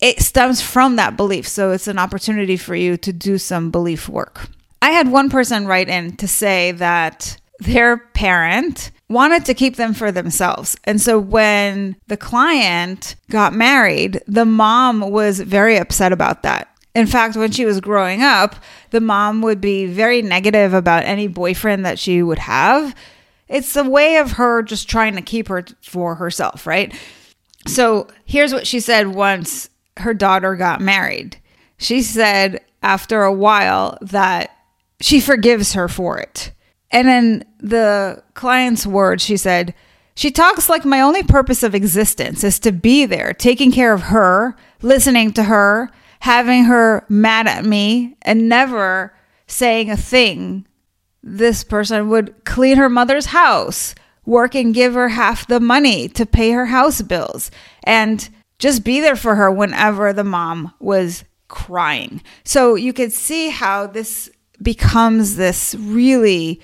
it 0.00 0.20
stems 0.20 0.62
from 0.62 0.96
that 0.96 1.16
belief. 1.16 1.48
So 1.48 1.72
it's 1.72 1.88
an 1.88 1.98
opportunity 1.98 2.56
for 2.56 2.74
you 2.76 2.96
to 2.98 3.12
do 3.12 3.38
some 3.38 3.70
belief 3.70 4.08
work. 4.08 4.48
I 4.80 4.90
had 4.90 5.08
one 5.10 5.30
person 5.30 5.66
write 5.66 5.88
in 5.88 6.16
to 6.16 6.28
say 6.28 6.72
that 6.72 7.36
their 7.58 7.96
parent 7.96 8.92
wanted 9.08 9.44
to 9.46 9.54
keep 9.54 9.74
them 9.76 9.94
for 9.94 10.12
themselves. 10.12 10.76
And 10.84 11.00
so 11.00 11.18
when 11.18 11.96
the 12.06 12.16
client 12.16 13.16
got 13.30 13.52
married, 13.52 14.22
the 14.28 14.44
mom 14.44 15.00
was 15.00 15.40
very 15.40 15.76
upset 15.76 16.12
about 16.12 16.44
that. 16.44 16.68
In 16.98 17.06
fact, 17.06 17.36
when 17.36 17.52
she 17.52 17.64
was 17.64 17.80
growing 17.80 18.24
up, 18.24 18.56
the 18.90 19.00
mom 19.00 19.40
would 19.42 19.60
be 19.60 19.86
very 19.86 20.20
negative 20.20 20.74
about 20.74 21.04
any 21.04 21.28
boyfriend 21.28 21.86
that 21.86 21.96
she 21.96 22.24
would 22.24 22.40
have. 22.40 22.92
It's 23.46 23.76
a 23.76 23.84
way 23.84 24.16
of 24.16 24.32
her 24.32 24.62
just 24.64 24.90
trying 24.90 25.14
to 25.14 25.22
keep 25.22 25.46
her 25.46 25.64
for 25.80 26.16
herself, 26.16 26.66
right? 26.66 26.92
So 27.68 28.08
here's 28.24 28.52
what 28.52 28.66
she 28.66 28.80
said 28.80 29.14
once 29.14 29.70
her 29.98 30.12
daughter 30.12 30.56
got 30.56 30.80
married. 30.80 31.40
She 31.76 32.02
said 32.02 32.64
after 32.82 33.22
a 33.22 33.32
while 33.32 33.96
that 34.00 34.50
she 35.00 35.20
forgives 35.20 35.74
her 35.74 35.86
for 35.86 36.18
it. 36.18 36.50
And 36.90 37.08
in 37.08 37.44
the 37.60 38.24
client's 38.34 38.88
words, 38.88 39.22
she 39.22 39.36
said, 39.36 39.72
She 40.16 40.32
talks 40.32 40.68
like 40.68 40.84
my 40.84 41.00
only 41.00 41.22
purpose 41.22 41.62
of 41.62 41.76
existence 41.76 42.42
is 42.42 42.58
to 42.58 42.72
be 42.72 43.06
there, 43.06 43.32
taking 43.34 43.70
care 43.70 43.92
of 43.92 44.02
her, 44.02 44.56
listening 44.82 45.32
to 45.34 45.44
her, 45.44 45.92
having 46.20 46.64
her 46.64 47.04
mad 47.08 47.46
at 47.46 47.64
me, 47.64 48.16
and 48.22 48.48
never 48.48 49.14
saying 49.46 49.90
a 49.90 49.96
thing 49.96 50.66
this 51.22 51.64
person 51.64 52.08
would 52.08 52.44
clean 52.44 52.76
her 52.76 52.88
mother's 52.88 53.26
house, 53.26 53.94
work 54.24 54.54
and 54.54 54.74
give 54.74 54.94
her 54.94 55.08
half 55.08 55.46
the 55.46 55.60
money 55.60 56.08
to 56.08 56.26
pay 56.26 56.50
her 56.50 56.66
house 56.66 57.02
bills, 57.02 57.50
and 57.84 58.28
just 58.58 58.84
be 58.84 59.00
there 59.00 59.16
for 59.16 59.36
her 59.36 59.50
whenever 59.50 60.12
the 60.12 60.24
mom 60.24 60.72
was 60.80 61.24
crying. 61.48 62.22
So 62.44 62.74
you 62.74 62.92
could 62.92 63.12
see 63.12 63.50
how 63.50 63.86
this 63.86 64.30
becomes 64.60 65.36
this 65.36 65.74
really 65.78 66.60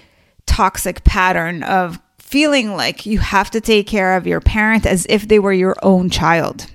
toxic 0.46 1.04
pattern 1.04 1.62
of 1.62 2.00
feeling 2.18 2.74
like 2.74 3.06
you 3.06 3.18
have 3.18 3.50
to 3.52 3.60
take 3.60 3.86
care 3.86 4.16
of 4.16 4.26
your 4.26 4.40
parent 4.40 4.84
as 4.84 5.06
if 5.08 5.28
they 5.28 5.38
were 5.38 5.52
your 5.52 5.76
own 5.82 6.10
child. 6.10 6.66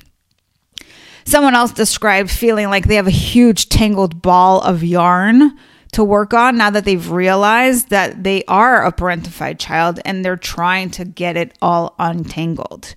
Someone 1.30 1.54
else 1.54 1.72
described 1.72 2.32
feeling 2.32 2.72
like 2.72 2.88
they 2.88 2.96
have 2.96 3.06
a 3.06 3.12
huge 3.12 3.70
tangled 3.70 4.20
ball 4.20 4.62
of 4.62 4.84
yarn 4.84 5.56
to 5.92 6.04
work 6.04 6.34
on 6.34 6.58
now 6.58 6.72
that 6.72 6.86
they've 6.86 7.12
realized 7.12 7.92
that 7.92 8.24
they 8.24 8.44
are 8.46 8.84
a 8.84 8.92
parentified 8.92 9.60
child 9.60 10.00
and 10.06 10.26
they're 10.26 10.36
trying 10.36 10.90
to 10.90 11.06
get 11.06 11.38
it 11.38 11.56
all 11.62 11.94
untangled. 12.00 12.96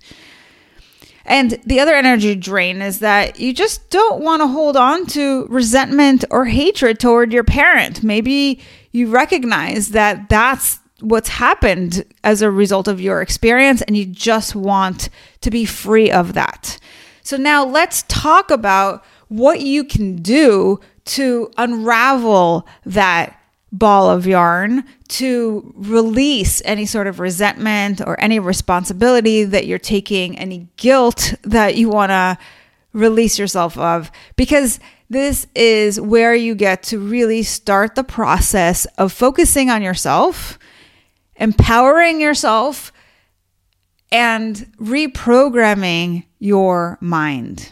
And 1.25 1.59
the 1.63 1.79
other 1.79 1.93
energy 1.93 2.33
drain 2.33 2.81
is 2.81 2.97
that 2.99 3.39
you 3.39 3.53
just 3.53 3.91
don't 3.91 4.23
want 4.23 4.41
to 4.41 4.47
hold 4.47 4.77
on 4.77 5.05
to 5.09 5.45
resentment 5.45 6.25
or 6.31 6.45
hatred 6.45 6.99
toward 6.99 7.31
your 7.31 7.43
parent. 7.43 8.01
Maybe 8.01 8.59
you 8.91 9.11
recognize 9.11 9.89
that 9.89 10.27
that's 10.29 10.79
what's 11.01 11.29
happened 11.29 12.03
as 12.23 12.41
a 12.41 12.49
result 12.49 12.87
of 12.87 12.99
your 12.99 13.21
experience 13.21 13.83
and 13.83 13.95
you 13.95 14.07
just 14.07 14.55
want 14.55 15.09
to 15.41 15.51
be 15.51 15.65
free 15.65 16.09
of 16.09 16.33
that. 16.33 16.79
So 17.23 17.37
now 17.37 17.65
let's 17.65 18.03
talk 18.07 18.51
about 18.51 19.03
what 19.29 19.61
you 19.61 19.83
can 19.83 20.17
do 20.17 20.79
to 21.05 21.51
unravel 21.57 22.67
that 22.85 23.39
ball 23.71 24.09
of 24.09 24.27
yarn 24.27 24.83
to 25.07 25.73
release 25.75 26.61
any 26.63 26.85
sort 26.85 27.07
of 27.07 27.19
resentment 27.19 28.01
or 28.01 28.19
any 28.19 28.39
responsibility 28.39 29.43
that 29.45 29.65
you're 29.65 29.79
taking, 29.79 30.37
any 30.37 30.67
guilt 30.77 31.33
that 31.41 31.75
you 31.75 31.89
want 31.89 32.11
to 32.11 32.37
release 32.93 33.39
yourself 33.39 33.75
of, 33.77 34.11
because 34.35 34.79
this 35.09 35.47
is 35.55 35.99
where 35.99 36.35
you 36.35 36.53
get 36.53 36.83
to 36.83 36.99
really 36.99 37.41
start 37.41 37.95
the 37.95 38.03
process 38.03 38.85
of 38.97 39.11
focusing 39.11 39.69
on 39.69 39.81
yourself, 39.81 40.59
empowering 41.35 42.21
yourself, 42.21 42.91
and 44.13 44.55
reprogramming 44.77 46.23
your 46.39 46.97
mind. 47.01 47.71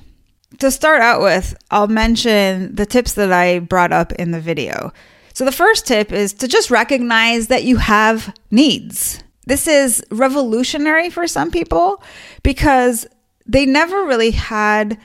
To 0.59 0.71
start 0.71 1.01
out 1.01 1.21
with, 1.21 1.55
I'll 1.69 1.87
mention 1.87 2.75
the 2.75 2.85
tips 2.85 3.13
that 3.13 3.31
I 3.31 3.59
brought 3.59 3.93
up 3.93 4.11
in 4.13 4.31
the 4.31 4.41
video. 4.41 4.91
So, 5.33 5.45
the 5.45 5.51
first 5.51 5.87
tip 5.87 6.11
is 6.11 6.33
to 6.33 6.47
just 6.47 6.69
recognize 6.69 7.47
that 7.47 7.63
you 7.63 7.77
have 7.77 8.35
needs. 8.49 9.23
This 9.45 9.67
is 9.67 10.03
revolutionary 10.11 11.09
for 11.09 11.27
some 11.27 11.51
people 11.51 12.03
because 12.43 13.07
they 13.45 13.65
never 13.65 14.03
really 14.03 14.31
had 14.31 14.99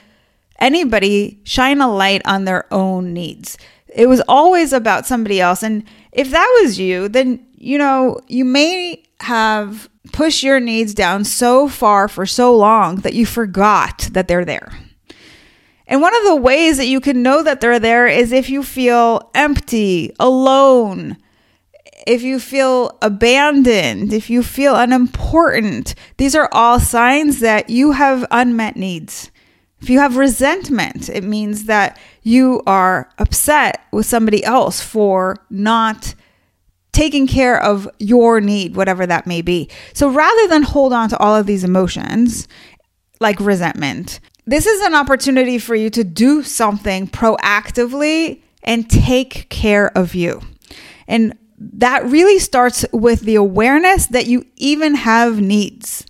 anybody 0.59 1.39
shine 1.43 1.81
a 1.81 1.91
light 1.91 2.21
on 2.25 2.45
their 2.45 2.71
own 2.73 3.13
needs. 3.13 3.57
It 3.87 4.07
was 4.07 4.21
always 4.27 4.73
about 4.73 5.05
somebody 5.05 5.39
else. 5.39 5.63
And 5.63 5.83
if 6.11 6.29
that 6.31 6.59
was 6.61 6.77
you, 6.77 7.07
then, 7.07 7.45
you 7.57 7.77
know, 7.77 8.19
you 8.27 8.45
may 8.45 9.03
have 9.19 9.89
pushed 10.13 10.43
your 10.43 10.59
needs 10.59 10.93
down 10.93 11.23
so 11.23 11.67
far 11.67 12.07
for 12.07 12.25
so 12.25 12.55
long 12.55 12.97
that 12.97 13.13
you 13.13 13.25
forgot 13.25 14.09
that 14.11 14.27
they're 14.27 14.45
there. 14.45 14.71
And 15.87 16.01
one 16.01 16.15
of 16.15 16.23
the 16.23 16.35
ways 16.35 16.77
that 16.77 16.87
you 16.87 17.01
can 17.01 17.23
know 17.23 17.41
that 17.41 17.61
they're 17.61 17.79
there 17.79 18.07
is 18.07 18.31
if 18.31 18.49
you 18.49 18.61
feel 18.61 19.31
empty, 19.33 20.13
alone, 20.19 21.17
if 22.05 22.21
you 22.21 22.39
feel 22.39 22.97
abandoned, 23.01 24.13
if 24.13 24.29
you 24.29 24.43
feel 24.43 24.75
unimportant. 24.75 25.95
These 26.17 26.35
are 26.35 26.49
all 26.51 26.79
signs 26.79 27.39
that 27.39 27.69
you 27.69 27.93
have 27.93 28.25
unmet 28.29 28.75
needs. 28.75 29.31
If 29.81 29.89
you 29.89 29.99
have 29.99 30.17
resentment, 30.17 31.09
it 31.09 31.23
means 31.23 31.65
that 31.65 31.97
you 32.21 32.61
are 32.67 33.09
upset 33.17 33.85
with 33.91 34.05
somebody 34.05 34.43
else 34.43 34.81
for 34.81 35.37
not 35.49 36.15
taking 36.91 37.27
care 37.27 37.61
of 37.61 37.87
your 37.99 38.41
need, 38.41 38.75
whatever 38.75 39.05
that 39.05 39.27
may 39.27 39.41
be. 39.41 39.69
So 39.93 40.09
rather 40.09 40.47
than 40.47 40.63
hold 40.63 40.93
on 40.93 41.09
to 41.09 41.17
all 41.17 41.35
of 41.35 41.45
these 41.45 41.63
emotions, 41.63 42.47
like 43.19 43.39
resentment, 43.39 44.19
this 44.45 44.65
is 44.65 44.81
an 44.81 44.95
opportunity 44.95 45.59
for 45.59 45.75
you 45.75 45.89
to 45.91 46.03
do 46.03 46.41
something 46.41 47.07
proactively 47.07 48.41
and 48.63 48.89
take 48.89 49.49
care 49.49 49.95
of 49.95 50.15
you. 50.15 50.41
And 51.07 51.37
that 51.59 52.05
really 52.05 52.39
starts 52.39 52.85
with 52.91 53.21
the 53.21 53.35
awareness 53.35 54.07
that 54.07 54.27
you 54.27 54.45
even 54.55 54.95
have 54.95 55.39
needs. 55.39 56.05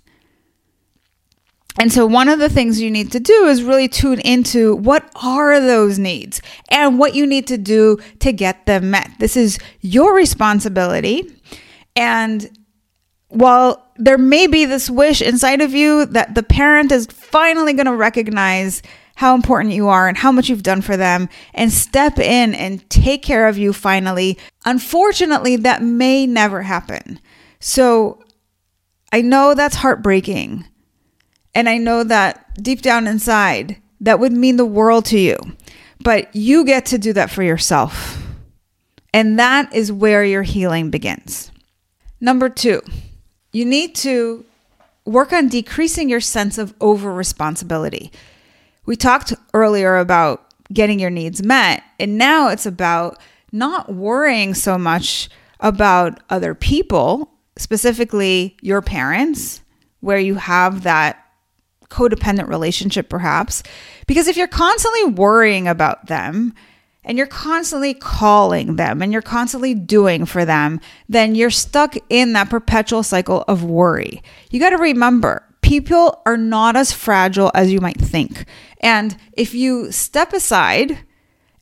And 1.78 1.92
so, 1.92 2.06
one 2.06 2.28
of 2.28 2.40
the 2.40 2.48
things 2.48 2.80
you 2.80 2.90
need 2.90 3.12
to 3.12 3.20
do 3.20 3.46
is 3.46 3.62
really 3.62 3.88
tune 3.88 4.20
into 4.20 4.74
what 4.76 5.08
are 5.22 5.60
those 5.60 5.98
needs 5.98 6.42
and 6.70 6.98
what 6.98 7.14
you 7.14 7.26
need 7.26 7.46
to 7.48 7.58
do 7.58 7.98
to 8.18 8.32
get 8.32 8.66
them 8.66 8.90
met. 8.90 9.10
This 9.20 9.36
is 9.36 9.58
your 9.80 10.14
responsibility. 10.14 11.30
And 11.94 12.50
while 13.28 13.86
there 13.96 14.18
may 14.18 14.46
be 14.46 14.64
this 14.64 14.90
wish 14.90 15.22
inside 15.22 15.60
of 15.60 15.72
you 15.72 16.06
that 16.06 16.34
the 16.34 16.42
parent 16.42 16.90
is 16.90 17.06
finally 17.06 17.72
going 17.72 17.86
to 17.86 17.94
recognize 17.94 18.82
how 19.16 19.34
important 19.34 19.74
you 19.74 19.88
are 19.88 20.08
and 20.08 20.16
how 20.16 20.30
much 20.30 20.48
you've 20.48 20.62
done 20.62 20.80
for 20.80 20.96
them 20.96 21.28
and 21.52 21.72
step 21.72 22.18
in 22.18 22.54
and 22.54 22.88
take 22.88 23.22
care 23.22 23.48
of 23.48 23.58
you 23.58 23.72
finally, 23.72 24.38
unfortunately, 24.64 25.56
that 25.56 25.82
may 25.82 26.26
never 26.26 26.62
happen. 26.62 27.20
So 27.58 28.22
I 29.12 29.20
know 29.20 29.54
that's 29.54 29.74
heartbreaking. 29.74 30.64
And 31.58 31.68
I 31.68 31.76
know 31.76 32.04
that 32.04 32.54
deep 32.62 32.82
down 32.82 33.08
inside, 33.08 33.82
that 34.00 34.20
would 34.20 34.30
mean 34.30 34.58
the 34.58 34.64
world 34.64 35.04
to 35.06 35.18
you. 35.18 35.36
But 35.98 36.32
you 36.32 36.64
get 36.64 36.86
to 36.86 36.98
do 36.98 37.12
that 37.14 37.30
for 37.30 37.42
yourself. 37.42 38.22
And 39.12 39.40
that 39.40 39.74
is 39.74 39.90
where 39.90 40.24
your 40.24 40.44
healing 40.44 40.90
begins. 40.90 41.50
Number 42.20 42.48
two, 42.48 42.80
you 43.52 43.64
need 43.64 43.96
to 43.96 44.44
work 45.04 45.32
on 45.32 45.48
decreasing 45.48 46.08
your 46.08 46.20
sense 46.20 46.58
of 46.58 46.74
over 46.80 47.12
responsibility. 47.12 48.12
We 48.86 48.94
talked 48.94 49.34
earlier 49.52 49.96
about 49.96 50.46
getting 50.72 51.00
your 51.00 51.10
needs 51.10 51.42
met, 51.42 51.82
and 51.98 52.16
now 52.16 52.50
it's 52.50 52.66
about 52.66 53.18
not 53.50 53.92
worrying 53.92 54.54
so 54.54 54.78
much 54.78 55.28
about 55.58 56.20
other 56.30 56.54
people, 56.54 57.32
specifically 57.56 58.56
your 58.62 58.80
parents, 58.80 59.60
where 59.98 60.20
you 60.20 60.36
have 60.36 60.84
that 60.84 61.24
codependent 61.90 62.48
relationship, 62.48 63.08
perhaps. 63.08 63.62
Because 64.06 64.28
if 64.28 64.36
you're 64.36 64.46
constantly 64.46 65.04
worrying 65.04 65.68
about 65.68 66.06
them, 66.06 66.54
and 67.08 67.16
you're 67.16 67.26
constantly 67.26 67.94
calling 67.94 68.76
them 68.76 69.00
and 69.00 69.12
you're 69.12 69.22
constantly 69.22 69.72
doing 69.74 70.26
for 70.26 70.44
them, 70.44 70.78
then 71.08 71.34
you're 71.34 71.50
stuck 71.50 71.96
in 72.10 72.34
that 72.34 72.50
perpetual 72.50 73.02
cycle 73.02 73.44
of 73.48 73.64
worry. 73.64 74.22
You 74.50 74.60
got 74.60 74.70
to 74.70 74.76
remember, 74.76 75.42
people 75.62 76.20
are 76.26 76.36
not 76.36 76.76
as 76.76 76.92
fragile 76.92 77.50
as 77.54 77.72
you 77.72 77.80
might 77.80 77.98
think. 77.98 78.44
And 78.80 79.16
if 79.32 79.54
you 79.54 79.90
step 79.90 80.34
aside 80.34 80.98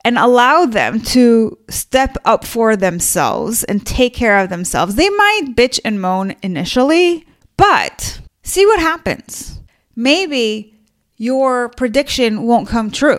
and 0.05 0.19
allow 0.19 0.67
them 0.67 1.01
to 1.01 1.57
step 1.71 2.17
up 2.25 2.45
for 2.45 2.75
themselves 2.75 3.63
and 3.65 3.87
take 3.87 4.15
care 4.15 4.39
of 4.39 4.51
themselves, 4.51 4.97
they 4.97 5.09
might 5.09 5.55
bitch 5.55 5.79
and 5.85 6.01
moan 6.01 6.35
initially, 6.43 7.25
but 7.57 8.21
see 8.43 8.67
what 8.67 8.81
happens. 8.81 9.56
Maybe 9.97 10.75
your 11.17 11.71
prediction 11.71 12.43
won't 12.43 12.69
come 12.69 12.91
true. 12.91 13.19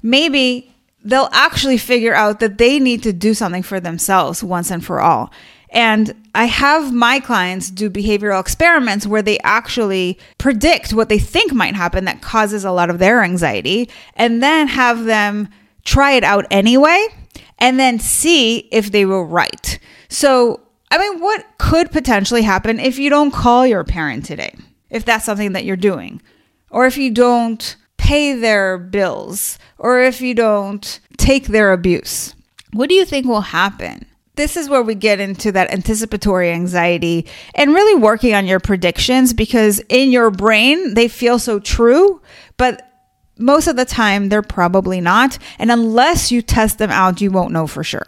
Maybe 0.00 0.72
they'll 1.04 1.28
actually 1.32 1.78
figure 1.78 2.14
out 2.14 2.40
that 2.40 2.58
they 2.58 2.78
need 2.78 3.02
to 3.02 3.12
do 3.12 3.34
something 3.34 3.62
for 3.62 3.80
themselves 3.80 4.42
once 4.42 4.70
and 4.70 4.84
for 4.84 5.00
all. 5.00 5.32
And 5.70 6.14
I 6.34 6.44
have 6.44 6.92
my 6.92 7.18
clients 7.18 7.70
do 7.70 7.88
behavioral 7.88 8.40
experiments 8.40 9.06
where 9.06 9.22
they 9.22 9.38
actually 9.40 10.18
predict 10.38 10.92
what 10.92 11.08
they 11.08 11.18
think 11.18 11.52
might 11.52 11.74
happen 11.74 12.04
that 12.04 12.20
causes 12.20 12.64
a 12.64 12.70
lot 12.70 12.90
of 12.90 12.98
their 12.98 13.22
anxiety 13.22 13.88
and 14.14 14.42
then 14.42 14.68
have 14.68 15.04
them 15.04 15.48
try 15.84 16.12
it 16.12 16.24
out 16.24 16.46
anyway 16.50 17.08
and 17.58 17.80
then 17.80 17.98
see 17.98 18.68
if 18.70 18.92
they 18.92 19.06
were 19.06 19.24
right. 19.24 19.78
So, 20.08 20.60
I 20.90 20.98
mean, 20.98 21.20
what 21.20 21.46
could 21.58 21.90
potentially 21.90 22.42
happen 22.42 22.78
if 22.78 22.98
you 22.98 23.08
don't 23.08 23.30
call 23.30 23.66
your 23.66 23.82
parent 23.82 24.26
today? 24.26 24.54
If 24.92 25.04
that's 25.04 25.24
something 25.24 25.52
that 25.52 25.64
you're 25.64 25.76
doing, 25.76 26.22
or 26.70 26.86
if 26.86 26.96
you 26.96 27.10
don't 27.10 27.76
pay 28.02 28.34
their 28.34 28.78
bills 28.78 29.60
or 29.78 30.00
if 30.00 30.20
you 30.20 30.34
don't 30.34 30.98
take 31.18 31.46
their 31.46 31.72
abuse. 31.72 32.34
What 32.72 32.88
do 32.88 32.96
you 32.96 33.04
think 33.04 33.26
will 33.26 33.42
happen? 33.42 34.06
This 34.34 34.56
is 34.56 34.68
where 34.68 34.82
we 34.82 34.96
get 34.96 35.20
into 35.20 35.52
that 35.52 35.72
anticipatory 35.72 36.50
anxiety 36.50 37.26
and 37.54 37.72
really 37.72 38.00
working 38.00 38.34
on 38.34 38.46
your 38.46 38.58
predictions 38.58 39.32
because 39.32 39.78
in 39.88 40.10
your 40.10 40.30
brain 40.30 40.94
they 40.94 41.06
feel 41.06 41.38
so 41.38 41.60
true, 41.60 42.20
but 42.56 42.88
most 43.38 43.68
of 43.68 43.76
the 43.76 43.84
time 43.84 44.28
they're 44.28 44.42
probably 44.42 45.00
not. 45.00 45.38
And 45.58 45.70
unless 45.70 46.32
you 46.32 46.42
test 46.42 46.78
them 46.78 46.90
out, 46.90 47.20
you 47.20 47.30
won't 47.30 47.52
know 47.52 47.68
for 47.68 47.84
sure. 47.84 48.06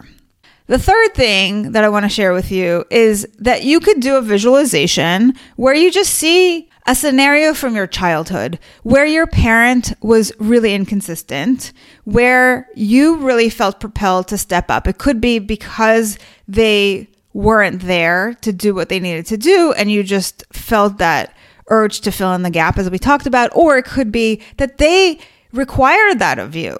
The 0.67 0.79
third 0.79 1.13
thing 1.13 1.71
that 1.71 1.83
I 1.83 1.89
want 1.89 2.03
to 2.03 2.09
share 2.09 2.33
with 2.33 2.51
you 2.51 2.85
is 2.89 3.27
that 3.37 3.63
you 3.63 3.79
could 3.79 4.01
do 4.01 4.17
a 4.17 4.21
visualization 4.21 5.35
where 5.55 5.75
you 5.75 5.91
just 5.91 6.15
see 6.15 6.69
a 6.85 6.93
scenario 6.95 7.53
from 7.53 7.75
your 7.75 7.87
childhood 7.87 8.59
where 8.83 9.05
your 9.05 9.25
parent 9.25 9.93
was 10.01 10.31
really 10.39 10.73
inconsistent, 10.73 11.73
where 12.03 12.69
you 12.75 13.17
really 13.17 13.49
felt 13.49 13.79
propelled 13.79 14.27
to 14.27 14.37
step 14.37 14.69
up. 14.69 14.87
It 14.87 14.97
could 14.97 15.19
be 15.19 15.39
because 15.39 16.19
they 16.47 17.07
weren't 17.33 17.81
there 17.81 18.35
to 18.41 18.53
do 18.53 18.73
what 18.73 18.89
they 18.89 18.99
needed 18.99 19.25
to 19.27 19.37
do, 19.37 19.73
and 19.73 19.91
you 19.91 20.03
just 20.03 20.43
felt 20.53 20.99
that 20.99 21.35
urge 21.67 22.01
to 22.01 22.11
fill 22.11 22.33
in 22.33 22.43
the 22.43 22.49
gap, 22.49 22.77
as 22.77 22.89
we 22.89 22.99
talked 22.99 23.25
about, 23.25 23.49
or 23.55 23.77
it 23.77 23.85
could 23.85 24.11
be 24.11 24.41
that 24.57 24.77
they 24.77 25.19
required 25.51 26.19
that 26.19 26.37
of 26.37 26.55
you. 26.55 26.77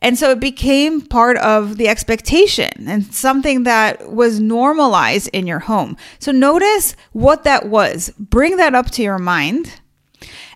And 0.00 0.18
so 0.18 0.30
it 0.30 0.40
became 0.40 1.00
part 1.00 1.36
of 1.38 1.76
the 1.76 1.88
expectation 1.88 2.70
and 2.86 3.12
something 3.12 3.64
that 3.64 4.12
was 4.12 4.40
normalized 4.40 5.28
in 5.32 5.46
your 5.46 5.58
home. 5.58 5.96
So 6.18 6.30
notice 6.30 6.94
what 7.12 7.44
that 7.44 7.68
was. 7.68 8.12
Bring 8.18 8.56
that 8.58 8.74
up 8.74 8.90
to 8.92 9.02
your 9.02 9.18
mind 9.18 9.80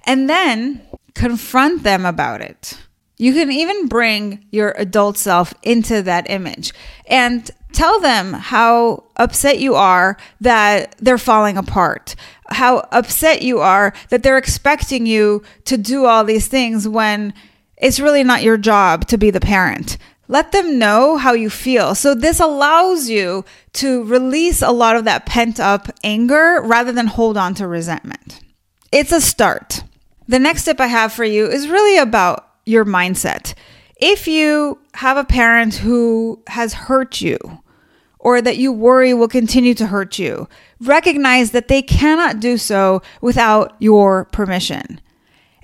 and 0.04 0.28
then 0.28 0.82
confront 1.14 1.82
them 1.82 2.06
about 2.06 2.40
it. 2.40 2.78
You 3.16 3.32
can 3.34 3.52
even 3.52 3.86
bring 3.86 4.46
your 4.50 4.74
adult 4.76 5.16
self 5.16 5.54
into 5.62 6.02
that 6.02 6.28
image 6.30 6.72
and 7.06 7.48
tell 7.72 8.00
them 8.00 8.32
how 8.32 9.04
upset 9.16 9.58
you 9.58 9.74
are 9.74 10.16
that 10.40 10.96
they're 10.98 11.18
falling 11.18 11.56
apart, 11.56 12.14
how 12.48 12.78
upset 12.90 13.42
you 13.42 13.60
are 13.60 13.92
that 14.10 14.22
they're 14.22 14.38
expecting 14.38 15.06
you 15.06 15.42
to 15.64 15.76
do 15.76 16.04
all 16.04 16.24
these 16.24 16.48
things 16.48 16.88
when 16.88 17.32
it's 17.82 18.00
really 18.00 18.22
not 18.22 18.44
your 18.44 18.56
job 18.56 19.08
to 19.08 19.18
be 19.18 19.30
the 19.30 19.40
parent. 19.40 19.98
Let 20.28 20.52
them 20.52 20.78
know 20.78 21.16
how 21.18 21.34
you 21.34 21.50
feel. 21.50 21.94
So, 21.94 22.14
this 22.14 22.40
allows 22.40 23.10
you 23.10 23.44
to 23.74 24.04
release 24.04 24.62
a 24.62 24.70
lot 24.70 24.96
of 24.96 25.04
that 25.04 25.26
pent 25.26 25.60
up 25.60 25.88
anger 26.02 26.62
rather 26.62 26.92
than 26.92 27.08
hold 27.08 27.36
on 27.36 27.54
to 27.56 27.66
resentment. 27.66 28.40
It's 28.92 29.12
a 29.12 29.20
start. 29.20 29.82
The 30.28 30.38
next 30.38 30.64
tip 30.64 30.80
I 30.80 30.86
have 30.86 31.12
for 31.12 31.24
you 31.24 31.46
is 31.46 31.68
really 31.68 31.98
about 31.98 32.48
your 32.64 32.84
mindset. 32.84 33.54
If 33.96 34.28
you 34.28 34.78
have 34.94 35.16
a 35.16 35.24
parent 35.24 35.74
who 35.74 36.42
has 36.46 36.72
hurt 36.72 37.20
you 37.20 37.38
or 38.18 38.40
that 38.40 38.56
you 38.56 38.72
worry 38.72 39.12
will 39.12 39.28
continue 39.28 39.74
to 39.74 39.88
hurt 39.88 40.18
you, 40.18 40.48
recognize 40.80 41.50
that 41.50 41.68
they 41.68 41.82
cannot 41.82 42.38
do 42.38 42.56
so 42.56 43.02
without 43.20 43.74
your 43.80 44.26
permission. 44.26 45.00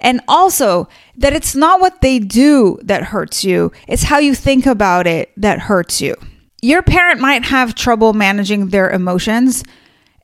And 0.00 0.20
also 0.28 0.88
that 1.16 1.32
it's 1.32 1.54
not 1.54 1.80
what 1.80 2.00
they 2.00 2.18
do 2.18 2.78
that 2.82 3.04
hurts 3.04 3.44
you, 3.44 3.72
it's 3.86 4.04
how 4.04 4.18
you 4.18 4.34
think 4.34 4.66
about 4.66 5.06
it 5.06 5.32
that 5.36 5.60
hurts 5.60 6.00
you. 6.00 6.14
Your 6.62 6.82
parent 6.82 7.20
might 7.20 7.44
have 7.44 7.74
trouble 7.74 8.12
managing 8.12 8.68
their 8.68 8.90
emotions, 8.90 9.64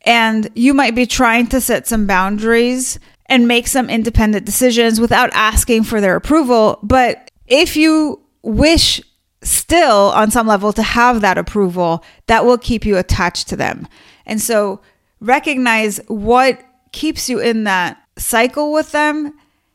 and 0.04 0.48
you 0.54 0.74
might 0.74 0.94
be 0.94 1.06
trying 1.06 1.46
to 1.48 1.60
set 1.60 1.86
some 1.86 2.06
boundaries 2.06 2.98
and 3.26 3.48
make 3.48 3.66
some 3.66 3.88
independent 3.88 4.44
decisions 4.44 5.00
without 5.00 5.30
asking 5.32 5.84
for 5.84 6.00
their 6.00 6.16
approval. 6.16 6.78
But 6.82 7.30
if 7.46 7.76
you 7.76 8.20
wish 8.42 9.00
still 9.42 10.10
on 10.14 10.30
some 10.30 10.46
level 10.46 10.72
to 10.72 10.82
have 10.82 11.20
that 11.20 11.38
approval, 11.38 12.04
that 12.26 12.44
will 12.44 12.58
keep 12.58 12.84
you 12.84 12.96
attached 12.96 13.48
to 13.48 13.56
them. 13.56 13.86
And 14.26 14.40
so 14.40 14.80
recognize 15.20 15.98
what 16.08 16.60
keeps 16.92 17.28
you 17.28 17.40
in 17.40 17.64
that 17.64 17.98
cycle 18.16 18.72
with 18.72 18.92
them 18.92 19.34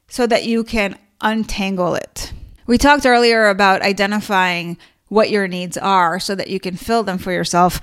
so 0.09 0.27
that 0.27 0.45
you 0.45 0.63
can 0.63 0.97
untangle 1.21 1.95
it. 1.95 2.33
We 2.67 2.77
talked 2.77 3.05
earlier 3.05 3.47
about 3.47 3.81
identifying 3.81 4.77
what 5.07 5.29
your 5.29 5.47
needs 5.47 5.77
are 5.77 6.19
so 6.19 6.35
that 6.35 6.49
you 6.49 6.59
can 6.59 6.75
fill 6.75 7.03
them 7.03 7.17
for 7.17 7.31
yourself. 7.31 7.81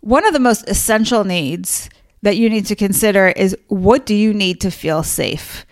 One 0.00 0.26
of 0.26 0.32
the 0.32 0.40
most 0.40 0.68
essential 0.68 1.24
needs 1.24 1.88
that 2.22 2.36
you 2.36 2.48
need 2.48 2.66
to 2.66 2.76
consider 2.76 3.28
is 3.28 3.56
what 3.68 4.06
do 4.06 4.14
you 4.14 4.34
need 4.34 4.60
to 4.62 4.70
feel 4.70 5.02
safe? 5.02 5.64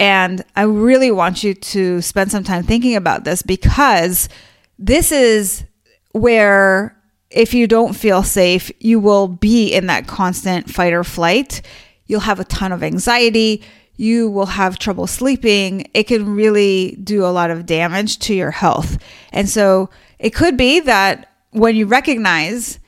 And 0.00 0.44
I 0.56 0.62
really 0.62 1.10
want 1.10 1.42
you 1.42 1.54
to 1.54 2.00
spend 2.00 2.30
some 2.30 2.44
time 2.44 2.62
thinking 2.62 2.96
about 2.96 3.24
this 3.24 3.42
because 3.42 4.28
this 4.78 5.12
is 5.12 5.64
where 6.12 6.96
if 7.30 7.52
you 7.52 7.66
don't 7.66 7.94
feel 7.94 8.22
safe, 8.22 8.70
you 8.80 9.00
will 9.00 9.28
be 9.28 9.72
in 9.72 9.86
that 9.86 10.06
constant 10.06 10.70
fight 10.70 10.92
or 10.92 11.04
flight. 11.04 11.62
You'll 12.06 12.20
have 12.20 12.40
a 12.40 12.44
ton 12.44 12.72
of 12.72 12.82
anxiety 12.82 13.62
you 13.98 14.30
will 14.30 14.46
have 14.46 14.78
trouble 14.78 15.06
sleeping, 15.06 15.90
it 15.92 16.04
can 16.04 16.34
really 16.34 16.96
do 17.02 17.26
a 17.26 17.34
lot 17.34 17.50
of 17.50 17.66
damage 17.66 18.18
to 18.20 18.32
your 18.32 18.52
health. 18.52 18.96
And 19.32 19.48
so 19.48 19.90
it 20.18 20.30
could 20.30 20.56
be 20.56 20.80
that 20.80 21.34
when 21.50 21.74
you 21.74 21.84
recognize, 21.86 22.78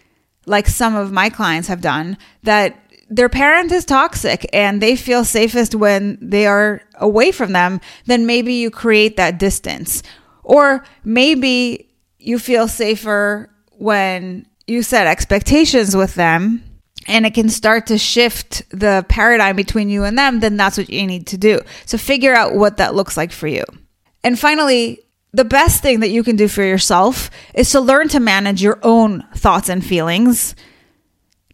like 0.46 0.68
some 0.68 0.94
of 0.94 1.12
my 1.12 1.28
clients 1.28 1.68
have 1.68 1.80
done, 1.80 2.16
that 2.44 2.78
their 3.10 3.28
parent 3.28 3.72
is 3.72 3.84
toxic 3.84 4.48
and 4.52 4.80
they 4.80 4.94
feel 4.94 5.24
safest 5.24 5.74
when 5.74 6.16
they 6.22 6.46
are 6.46 6.80
away 6.94 7.32
from 7.32 7.52
them, 7.52 7.80
then 8.06 8.24
maybe 8.24 8.54
you 8.54 8.70
create 8.70 9.16
that 9.16 9.40
distance. 9.40 10.04
Or 10.44 10.84
maybe 11.02 11.90
you 12.20 12.38
feel 12.38 12.68
safer 12.68 13.50
when 13.72 14.46
you 14.68 14.84
set 14.84 15.08
expectations 15.08 15.96
with 15.96 16.14
them 16.14 16.62
and 17.10 17.26
it 17.26 17.34
can 17.34 17.48
start 17.48 17.88
to 17.88 17.98
shift 17.98 18.62
the 18.70 19.04
paradigm 19.08 19.56
between 19.56 19.90
you 19.90 20.04
and 20.04 20.16
them, 20.16 20.40
then 20.40 20.56
that's 20.56 20.78
what 20.78 20.88
you 20.88 21.06
need 21.06 21.26
to 21.28 21.38
do. 21.38 21.60
So 21.84 21.98
figure 21.98 22.34
out 22.34 22.54
what 22.54 22.76
that 22.76 22.94
looks 22.94 23.16
like 23.16 23.32
for 23.32 23.48
you. 23.48 23.64
And 24.22 24.38
finally, 24.38 25.00
the 25.32 25.44
best 25.44 25.82
thing 25.82 26.00
that 26.00 26.10
you 26.10 26.22
can 26.22 26.36
do 26.36 26.48
for 26.48 26.62
yourself 26.62 27.30
is 27.54 27.70
to 27.72 27.80
learn 27.80 28.08
to 28.08 28.20
manage 28.20 28.62
your 28.62 28.78
own 28.82 29.24
thoughts 29.34 29.68
and 29.68 29.84
feelings. 29.84 30.54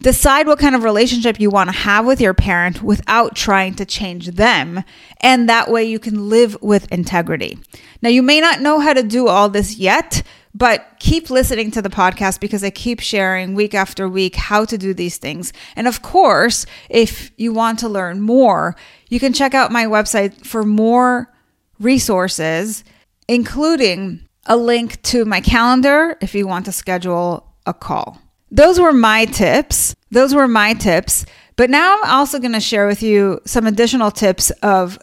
Decide 0.01 0.47
what 0.47 0.59
kind 0.59 0.75
of 0.75 0.85
relationship 0.85 1.41
you 1.41 1.49
want 1.51 1.71
to 1.71 1.77
have 1.77 2.05
with 2.05 2.21
your 2.21 2.35
parent 2.35 2.83
without 2.83 3.35
trying 3.35 3.75
to 3.75 3.87
change 3.87 4.29
them. 4.29 4.85
And 5.21 5.49
that 5.49 5.71
way 5.71 5.85
you 5.85 5.99
can 5.99 6.29
live 6.29 6.57
with 6.61 6.91
integrity. 6.93 7.59
Now, 8.03 8.11
you 8.11 8.23
may 8.23 8.41
not 8.41 8.61
know 8.61 8.79
how 8.79 8.93
to 8.93 9.03
do 9.03 9.29
all 9.29 9.49
this 9.49 9.79
yet, 9.79 10.23
but 10.57 10.97
keep 10.99 11.29
listening 11.29 11.71
to 11.71 11.83
the 11.83 11.91
podcast 11.91 12.41
because 12.41 12.65
I 12.65 12.71
keep 12.71 13.01
sharing 13.01 13.55
week 13.55 13.75
after 13.75 14.09
week 14.09 14.37
how 14.37 14.65
to 14.65 14.79
do 14.79 14.95
these 14.95 15.19
things. 15.19 15.53
And 15.77 15.87
of 15.87 16.01
course, 16.01 16.65
if 16.89 17.31
you 17.37 17.53
want 17.53 17.79
to 17.81 17.91
learn 17.91 18.23
more, 18.23 18.75
you 19.11 19.21
can 19.21 19.35
check 19.35 19.53
out 19.53 19.71
my 19.71 19.85
website 19.85 20.47
for 20.47 20.63
more 20.63 21.31
resources, 21.79 22.85
including 23.29 24.27
a 24.47 24.57
link 24.57 25.03
to 25.03 25.27
my 25.27 25.43
calendar 25.43 26.17
if 26.23 26.35
you 26.35 26.47
want 26.47 26.65
to 26.65 26.73
schedule 26.73 27.53
a 27.67 27.75
call. 27.75 28.23
Those 28.51 28.81
were 28.81 28.95
my 28.95 29.27
tips. 29.27 29.95
Those 30.11 30.35
were 30.35 30.49
my 30.49 30.73
tips. 30.73 31.27
But 31.57 31.69
now 31.69 31.99
I'm 31.99 32.11
also 32.11 32.39
going 32.39 32.53
to 32.53 32.61
share 32.61 32.87
with 32.87 33.03
you 33.03 33.43
some 33.45 33.67
additional 33.67 34.11
tips 34.11 34.51
of 34.63 34.99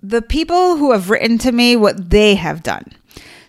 the 0.00 0.22
people 0.22 0.76
who 0.76 0.92
have 0.92 1.10
written 1.10 1.38
to 1.38 1.50
me 1.50 1.74
what 1.74 2.10
they 2.10 2.36
have 2.36 2.62
done. 2.62 2.84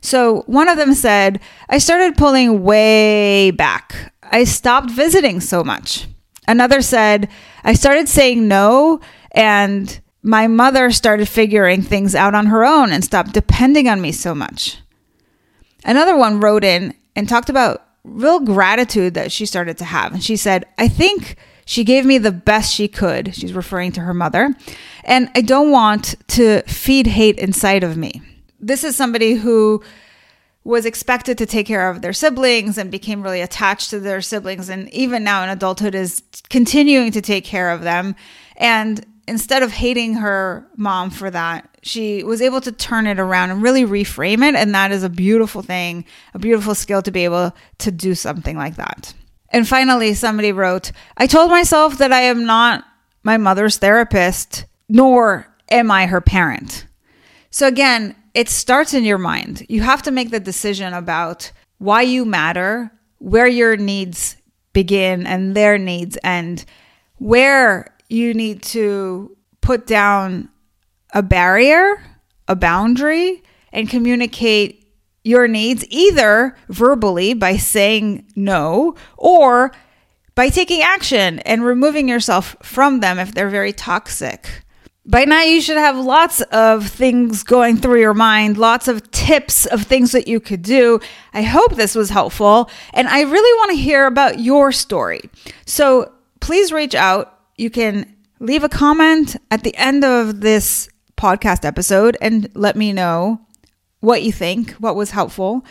So 0.03 0.41
one 0.47 0.67
of 0.67 0.77
them 0.77 0.93
said, 0.93 1.39
I 1.69 1.77
started 1.77 2.17
pulling 2.17 2.61
way 2.61 3.51
back. 3.51 4.13
I 4.21 4.43
stopped 4.43 4.91
visiting 4.91 5.39
so 5.39 5.63
much. 5.63 6.07
Another 6.45 6.81
said, 6.81 7.29
I 7.63 7.73
started 7.73 8.09
saying 8.09 8.45
no 8.45 8.99
and 9.31 10.01
my 10.21 10.47
mother 10.47 10.91
started 10.91 11.29
figuring 11.29 11.81
things 11.81 12.15
out 12.15 12.35
on 12.35 12.47
her 12.47 12.65
own 12.65 12.91
and 12.91 13.03
stopped 13.03 13.31
depending 13.31 13.87
on 13.87 14.01
me 14.01 14.11
so 14.11 14.35
much. 14.35 14.77
Another 15.85 16.17
one 16.17 16.41
wrote 16.41 16.65
in 16.65 16.93
and 17.15 17.29
talked 17.29 17.49
about 17.49 17.85
real 18.03 18.41
gratitude 18.41 19.13
that 19.13 19.31
she 19.31 19.45
started 19.45 19.77
to 19.77 19.85
have. 19.85 20.11
And 20.11 20.23
she 20.23 20.35
said, 20.35 20.65
I 20.77 20.89
think 20.89 21.37
she 21.65 21.85
gave 21.85 22.05
me 22.05 22.17
the 22.17 22.31
best 22.31 22.73
she 22.73 22.89
could. 22.89 23.33
She's 23.33 23.53
referring 23.53 23.93
to 23.93 24.01
her 24.01 24.13
mother. 24.13 24.53
And 25.05 25.29
I 25.33 25.39
don't 25.39 25.71
want 25.71 26.15
to 26.29 26.61
feed 26.63 27.07
hate 27.07 27.39
inside 27.39 27.85
of 27.85 27.95
me 27.95 28.21
this 28.67 28.83
is 28.83 28.95
somebody 28.95 29.33
who 29.33 29.83
was 30.63 30.85
expected 30.85 31.37
to 31.37 31.45
take 31.45 31.67
care 31.67 31.89
of 31.89 32.01
their 32.01 32.13
siblings 32.13 32.77
and 32.77 32.89
became 32.89 33.21
really 33.21 33.41
attached 33.41 33.89
to 33.89 33.99
their 33.99 34.21
siblings 34.21 34.69
and 34.69 34.89
even 34.93 35.23
now 35.23 35.43
in 35.43 35.49
adulthood 35.49 35.93
is 35.93 36.23
continuing 36.49 37.11
to 37.11 37.21
take 37.21 37.43
care 37.43 37.71
of 37.71 37.81
them. 37.81 38.15
And 38.55 39.05
instead 39.27 39.61
of 39.61 39.71
hating 39.71 40.15
her 40.15 40.65
mom 40.77 41.09
for 41.09 41.29
that 41.29 41.69
she 41.81 42.23
was 42.23 42.41
able 42.41 42.61
to 42.61 42.71
turn 42.71 43.07
it 43.07 43.19
around 43.19 43.51
and 43.51 43.61
really 43.61 43.83
reframe 43.83 44.47
it 44.47 44.55
and 44.55 44.73
that 44.73 44.91
is 44.91 45.03
a 45.03 45.09
beautiful 45.09 45.61
thing 45.61 46.05
a 46.33 46.39
beautiful 46.39 46.75
skill 46.75 47.01
to 47.01 47.11
be 47.11 47.23
able 47.23 47.53
to 47.77 47.91
do 47.91 48.15
something 48.15 48.57
like 48.57 48.75
that. 48.75 49.13
And 49.49 49.67
finally 49.67 50.13
somebody 50.13 50.51
wrote 50.51 50.91
i 51.17 51.27
told 51.27 51.51
myself 51.51 51.97
that 51.97 52.13
i 52.13 52.21
am 52.21 52.45
not 52.45 52.85
my 53.23 53.37
mother's 53.37 53.77
therapist 53.77 54.65
nor 54.87 55.47
am 55.69 55.91
i 55.91 56.05
her 56.05 56.21
parent. 56.21 56.87
So 57.49 57.67
again 57.67 58.15
it 58.33 58.49
starts 58.49 58.93
in 58.93 59.03
your 59.03 59.17
mind. 59.17 59.65
You 59.69 59.81
have 59.81 60.01
to 60.03 60.11
make 60.11 60.31
the 60.31 60.39
decision 60.39 60.93
about 60.93 61.51
why 61.77 62.01
you 62.01 62.25
matter, 62.25 62.91
where 63.19 63.47
your 63.47 63.77
needs 63.77 64.35
begin 64.73 65.27
and 65.27 65.55
their 65.55 65.77
needs 65.77 66.17
end, 66.23 66.65
where 67.17 67.95
you 68.09 68.33
need 68.33 68.63
to 68.63 69.35
put 69.61 69.85
down 69.85 70.49
a 71.13 71.21
barrier, 71.21 72.01
a 72.47 72.55
boundary, 72.55 73.43
and 73.71 73.89
communicate 73.89 74.83
your 75.23 75.47
needs 75.47 75.85
either 75.89 76.55
verbally 76.69 77.33
by 77.33 77.55
saying 77.55 78.25
no 78.35 78.95
or 79.17 79.71
by 80.35 80.49
taking 80.49 80.81
action 80.81 81.39
and 81.39 81.63
removing 81.63 82.09
yourself 82.09 82.55
from 82.61 82.99
them 82.99 83.19
if 83.19 83.33
they're 83.33 83.49
very 83.49 83.71
toxic. 83.71 84.62
By 85.05 85.25
now, 85.25 85.41
you 85.41 85.59
should 85.59 85.77
have 85.77 85.97
lots 85.97 86.39
of 86.41 86.87
things 86.87 87.43
going 87.43 87.75
through 87.75 87.99
your 87.99 88.13
mind, 88.13 88.57
lots 88.57 88.87
of 88.87 89.11
tips 89.11 89.65
of 89.65 89.83
things 89.83 90.13
that 90.13 90.29
you 90.29 90.39
could 90.39 90.61
do. 90.61 91.01
I 91.33 91.41
hope 91.41 91.75
this 91.75 91.93
was 91.93 92.09
helpful. 92.09 92.69
And 92.93 93.09
I 93.09 93.21
really 93.21 93.59
want 93.59 93.71
to 93.71 93.77
hear 93.77 94.05
about 94.05 94.39
your 94.39 94.71
story. 94.71 95.29
So 95.65 96.13
please 96.39 96.71
reach 96.71 96.95
out. 96.95 97.37
You 97.57 97.69
can 97.69 98.15
leave 98.39 98.63
a 98.63 98.69
comment 98.69 99.35
at 99.51 99.63
the 99.63 99.75
end 99.75 100.05
of 100.05 100.39
this 100.39 100.87
podcast 101.17 101.65
episode 101.65 102.15
and 102.21 102.49
let 102.55 102.77
me 102.77 102.93
know 102.93 103.41
what 103.99 104.23
you 104.23 104.31
think, 104.31 104.71
what 104.73 104.95
was 104.95 105.11
helpful. 105.11 105.65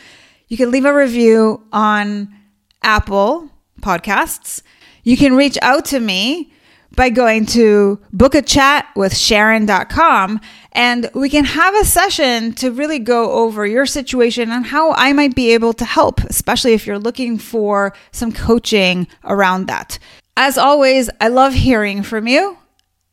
You 0.49 0.59
can 0.59 0.71
leave 0.71 0.85
a 0.85 0.95
review 0.95 1.67
on 1.73 2.35
Apple 2.83 3.51
Podcasts. 3.81 4.61
You 5.05 5.17
can 5.17 5.35
reach 5.37 5.57
out 5.63 5.87
to 5.87 6.01
me 6.01 6.52
by 6.95 7.11
going 7.11 7.47
to 7.47 7.99
book 8.13 8.35
a 8.35 8.43
chat 8.43 8.87
with 8.95 9.17
Sharon.com 9.17 10.41
and 10.73 11.11
we 11.15 11.29
can 11.29 11.45
have 11.45 11.75
a 11.75 11.85
session 11.85 12.53
to 12.55 12.71
really 12.71 12.99
go 12.99 13.33
over 13.33 13.67
your 13.67 13.87
situation 13.87 14.51
and 14.51 14.67
how 14.67 14.93
I 14.93 15.13
might 15.13 15.35
be 15.35 15.53
able 15.53 15.73
to 15.75 15.85
help, 15.85 16.21
especially 16.25 16.73
if 16.73 16.87
you're 16.87 16.99
looking 16.99 17.39
for 17.39 17.95
some 18.11 18.33
coaching 18.33 19.07
around 19.25 19.67
that. 19.67 19.99
As 20.37 20.57
always, 20.57 21.11
I 21.21 21.29
love 21.29 21.53
hearing 21.53 22.03
from 22.03 22.27
you. 22.27 22.57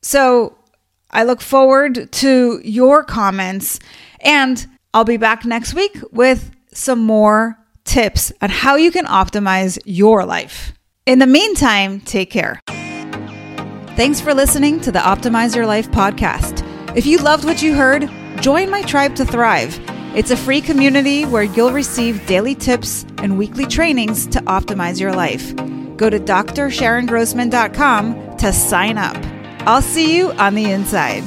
So 0.01 0.57
I 1.11 1.23
look 1.23 1.41
forward 1.41 2.11
to 2.11 2.61
your 2.63 3.03
comments 3.03 3.79
and 4.21 4.65
I'll 4.93 5.05
be 5.05 5.17
back 5.17 5.45
next 5.45 5.73
week 5.73 5.97
with 6.11 6.51
some 6.73 6.99
more 6.99 7.57
tips 7.83 8.31
on 8.41 8.49
how 8.49 8.75
you 8.75 8.91
can 8.91 9.05
optimize 9.05 9.79
your 9.85 10.25
life. 10.25 10.73
In 11.05 11.19
the 11.19 11.27
meantime, 11.27 11.99
take 12.01 12.29
care. 12.29 12.61
Thanks 13.99 14.21
for 14.21 14.33
listening 14.33 14.79
to 14.81 14.91
the 14.93 14.99
Optimize 14.99 15.53
Your 15.53 15.65
Life 15.65 15.91
podcast. 15.91 16.65
If 16.95 17.05
you 17.05 17.17
loved 17.17 17.43
what 17.43 17.62
you 17.62 17.73
heard, 17.73 18.09
join 18.39 18.69
my 18.69 18.81
tribe 18.81 19.13
to 19.17 19.25
thrive. 19.25 19.77
It's 20.15 20.31
a 20.31 20.38
free 20.38 20.62
community 20.62 21.25
where 21.25 21.43
you'll 21.43 21.73
receive 21.73 22.25
daily 22.25 22.55
tips 22.55 23.05
and 23.17 23.38
weekly 23.38 23.65
trainings 23.65 24.25
to 24.27 24.39
optimize 24.43 25.01
your 25.01 25.12
life. 25.12 25.53
Go 25.97 26.09
to 26.09 26.17
drsharongrossman.com 26.17 28.38
to 28.38 28.53
sign 28.53 28.97
up. 28.97 29.17
I'll 29.67 29.81
see 29.81 30.15
you 30.15 30.31
on 30.31 30.55
the 30.55 30.71
inside. 30.71 31.25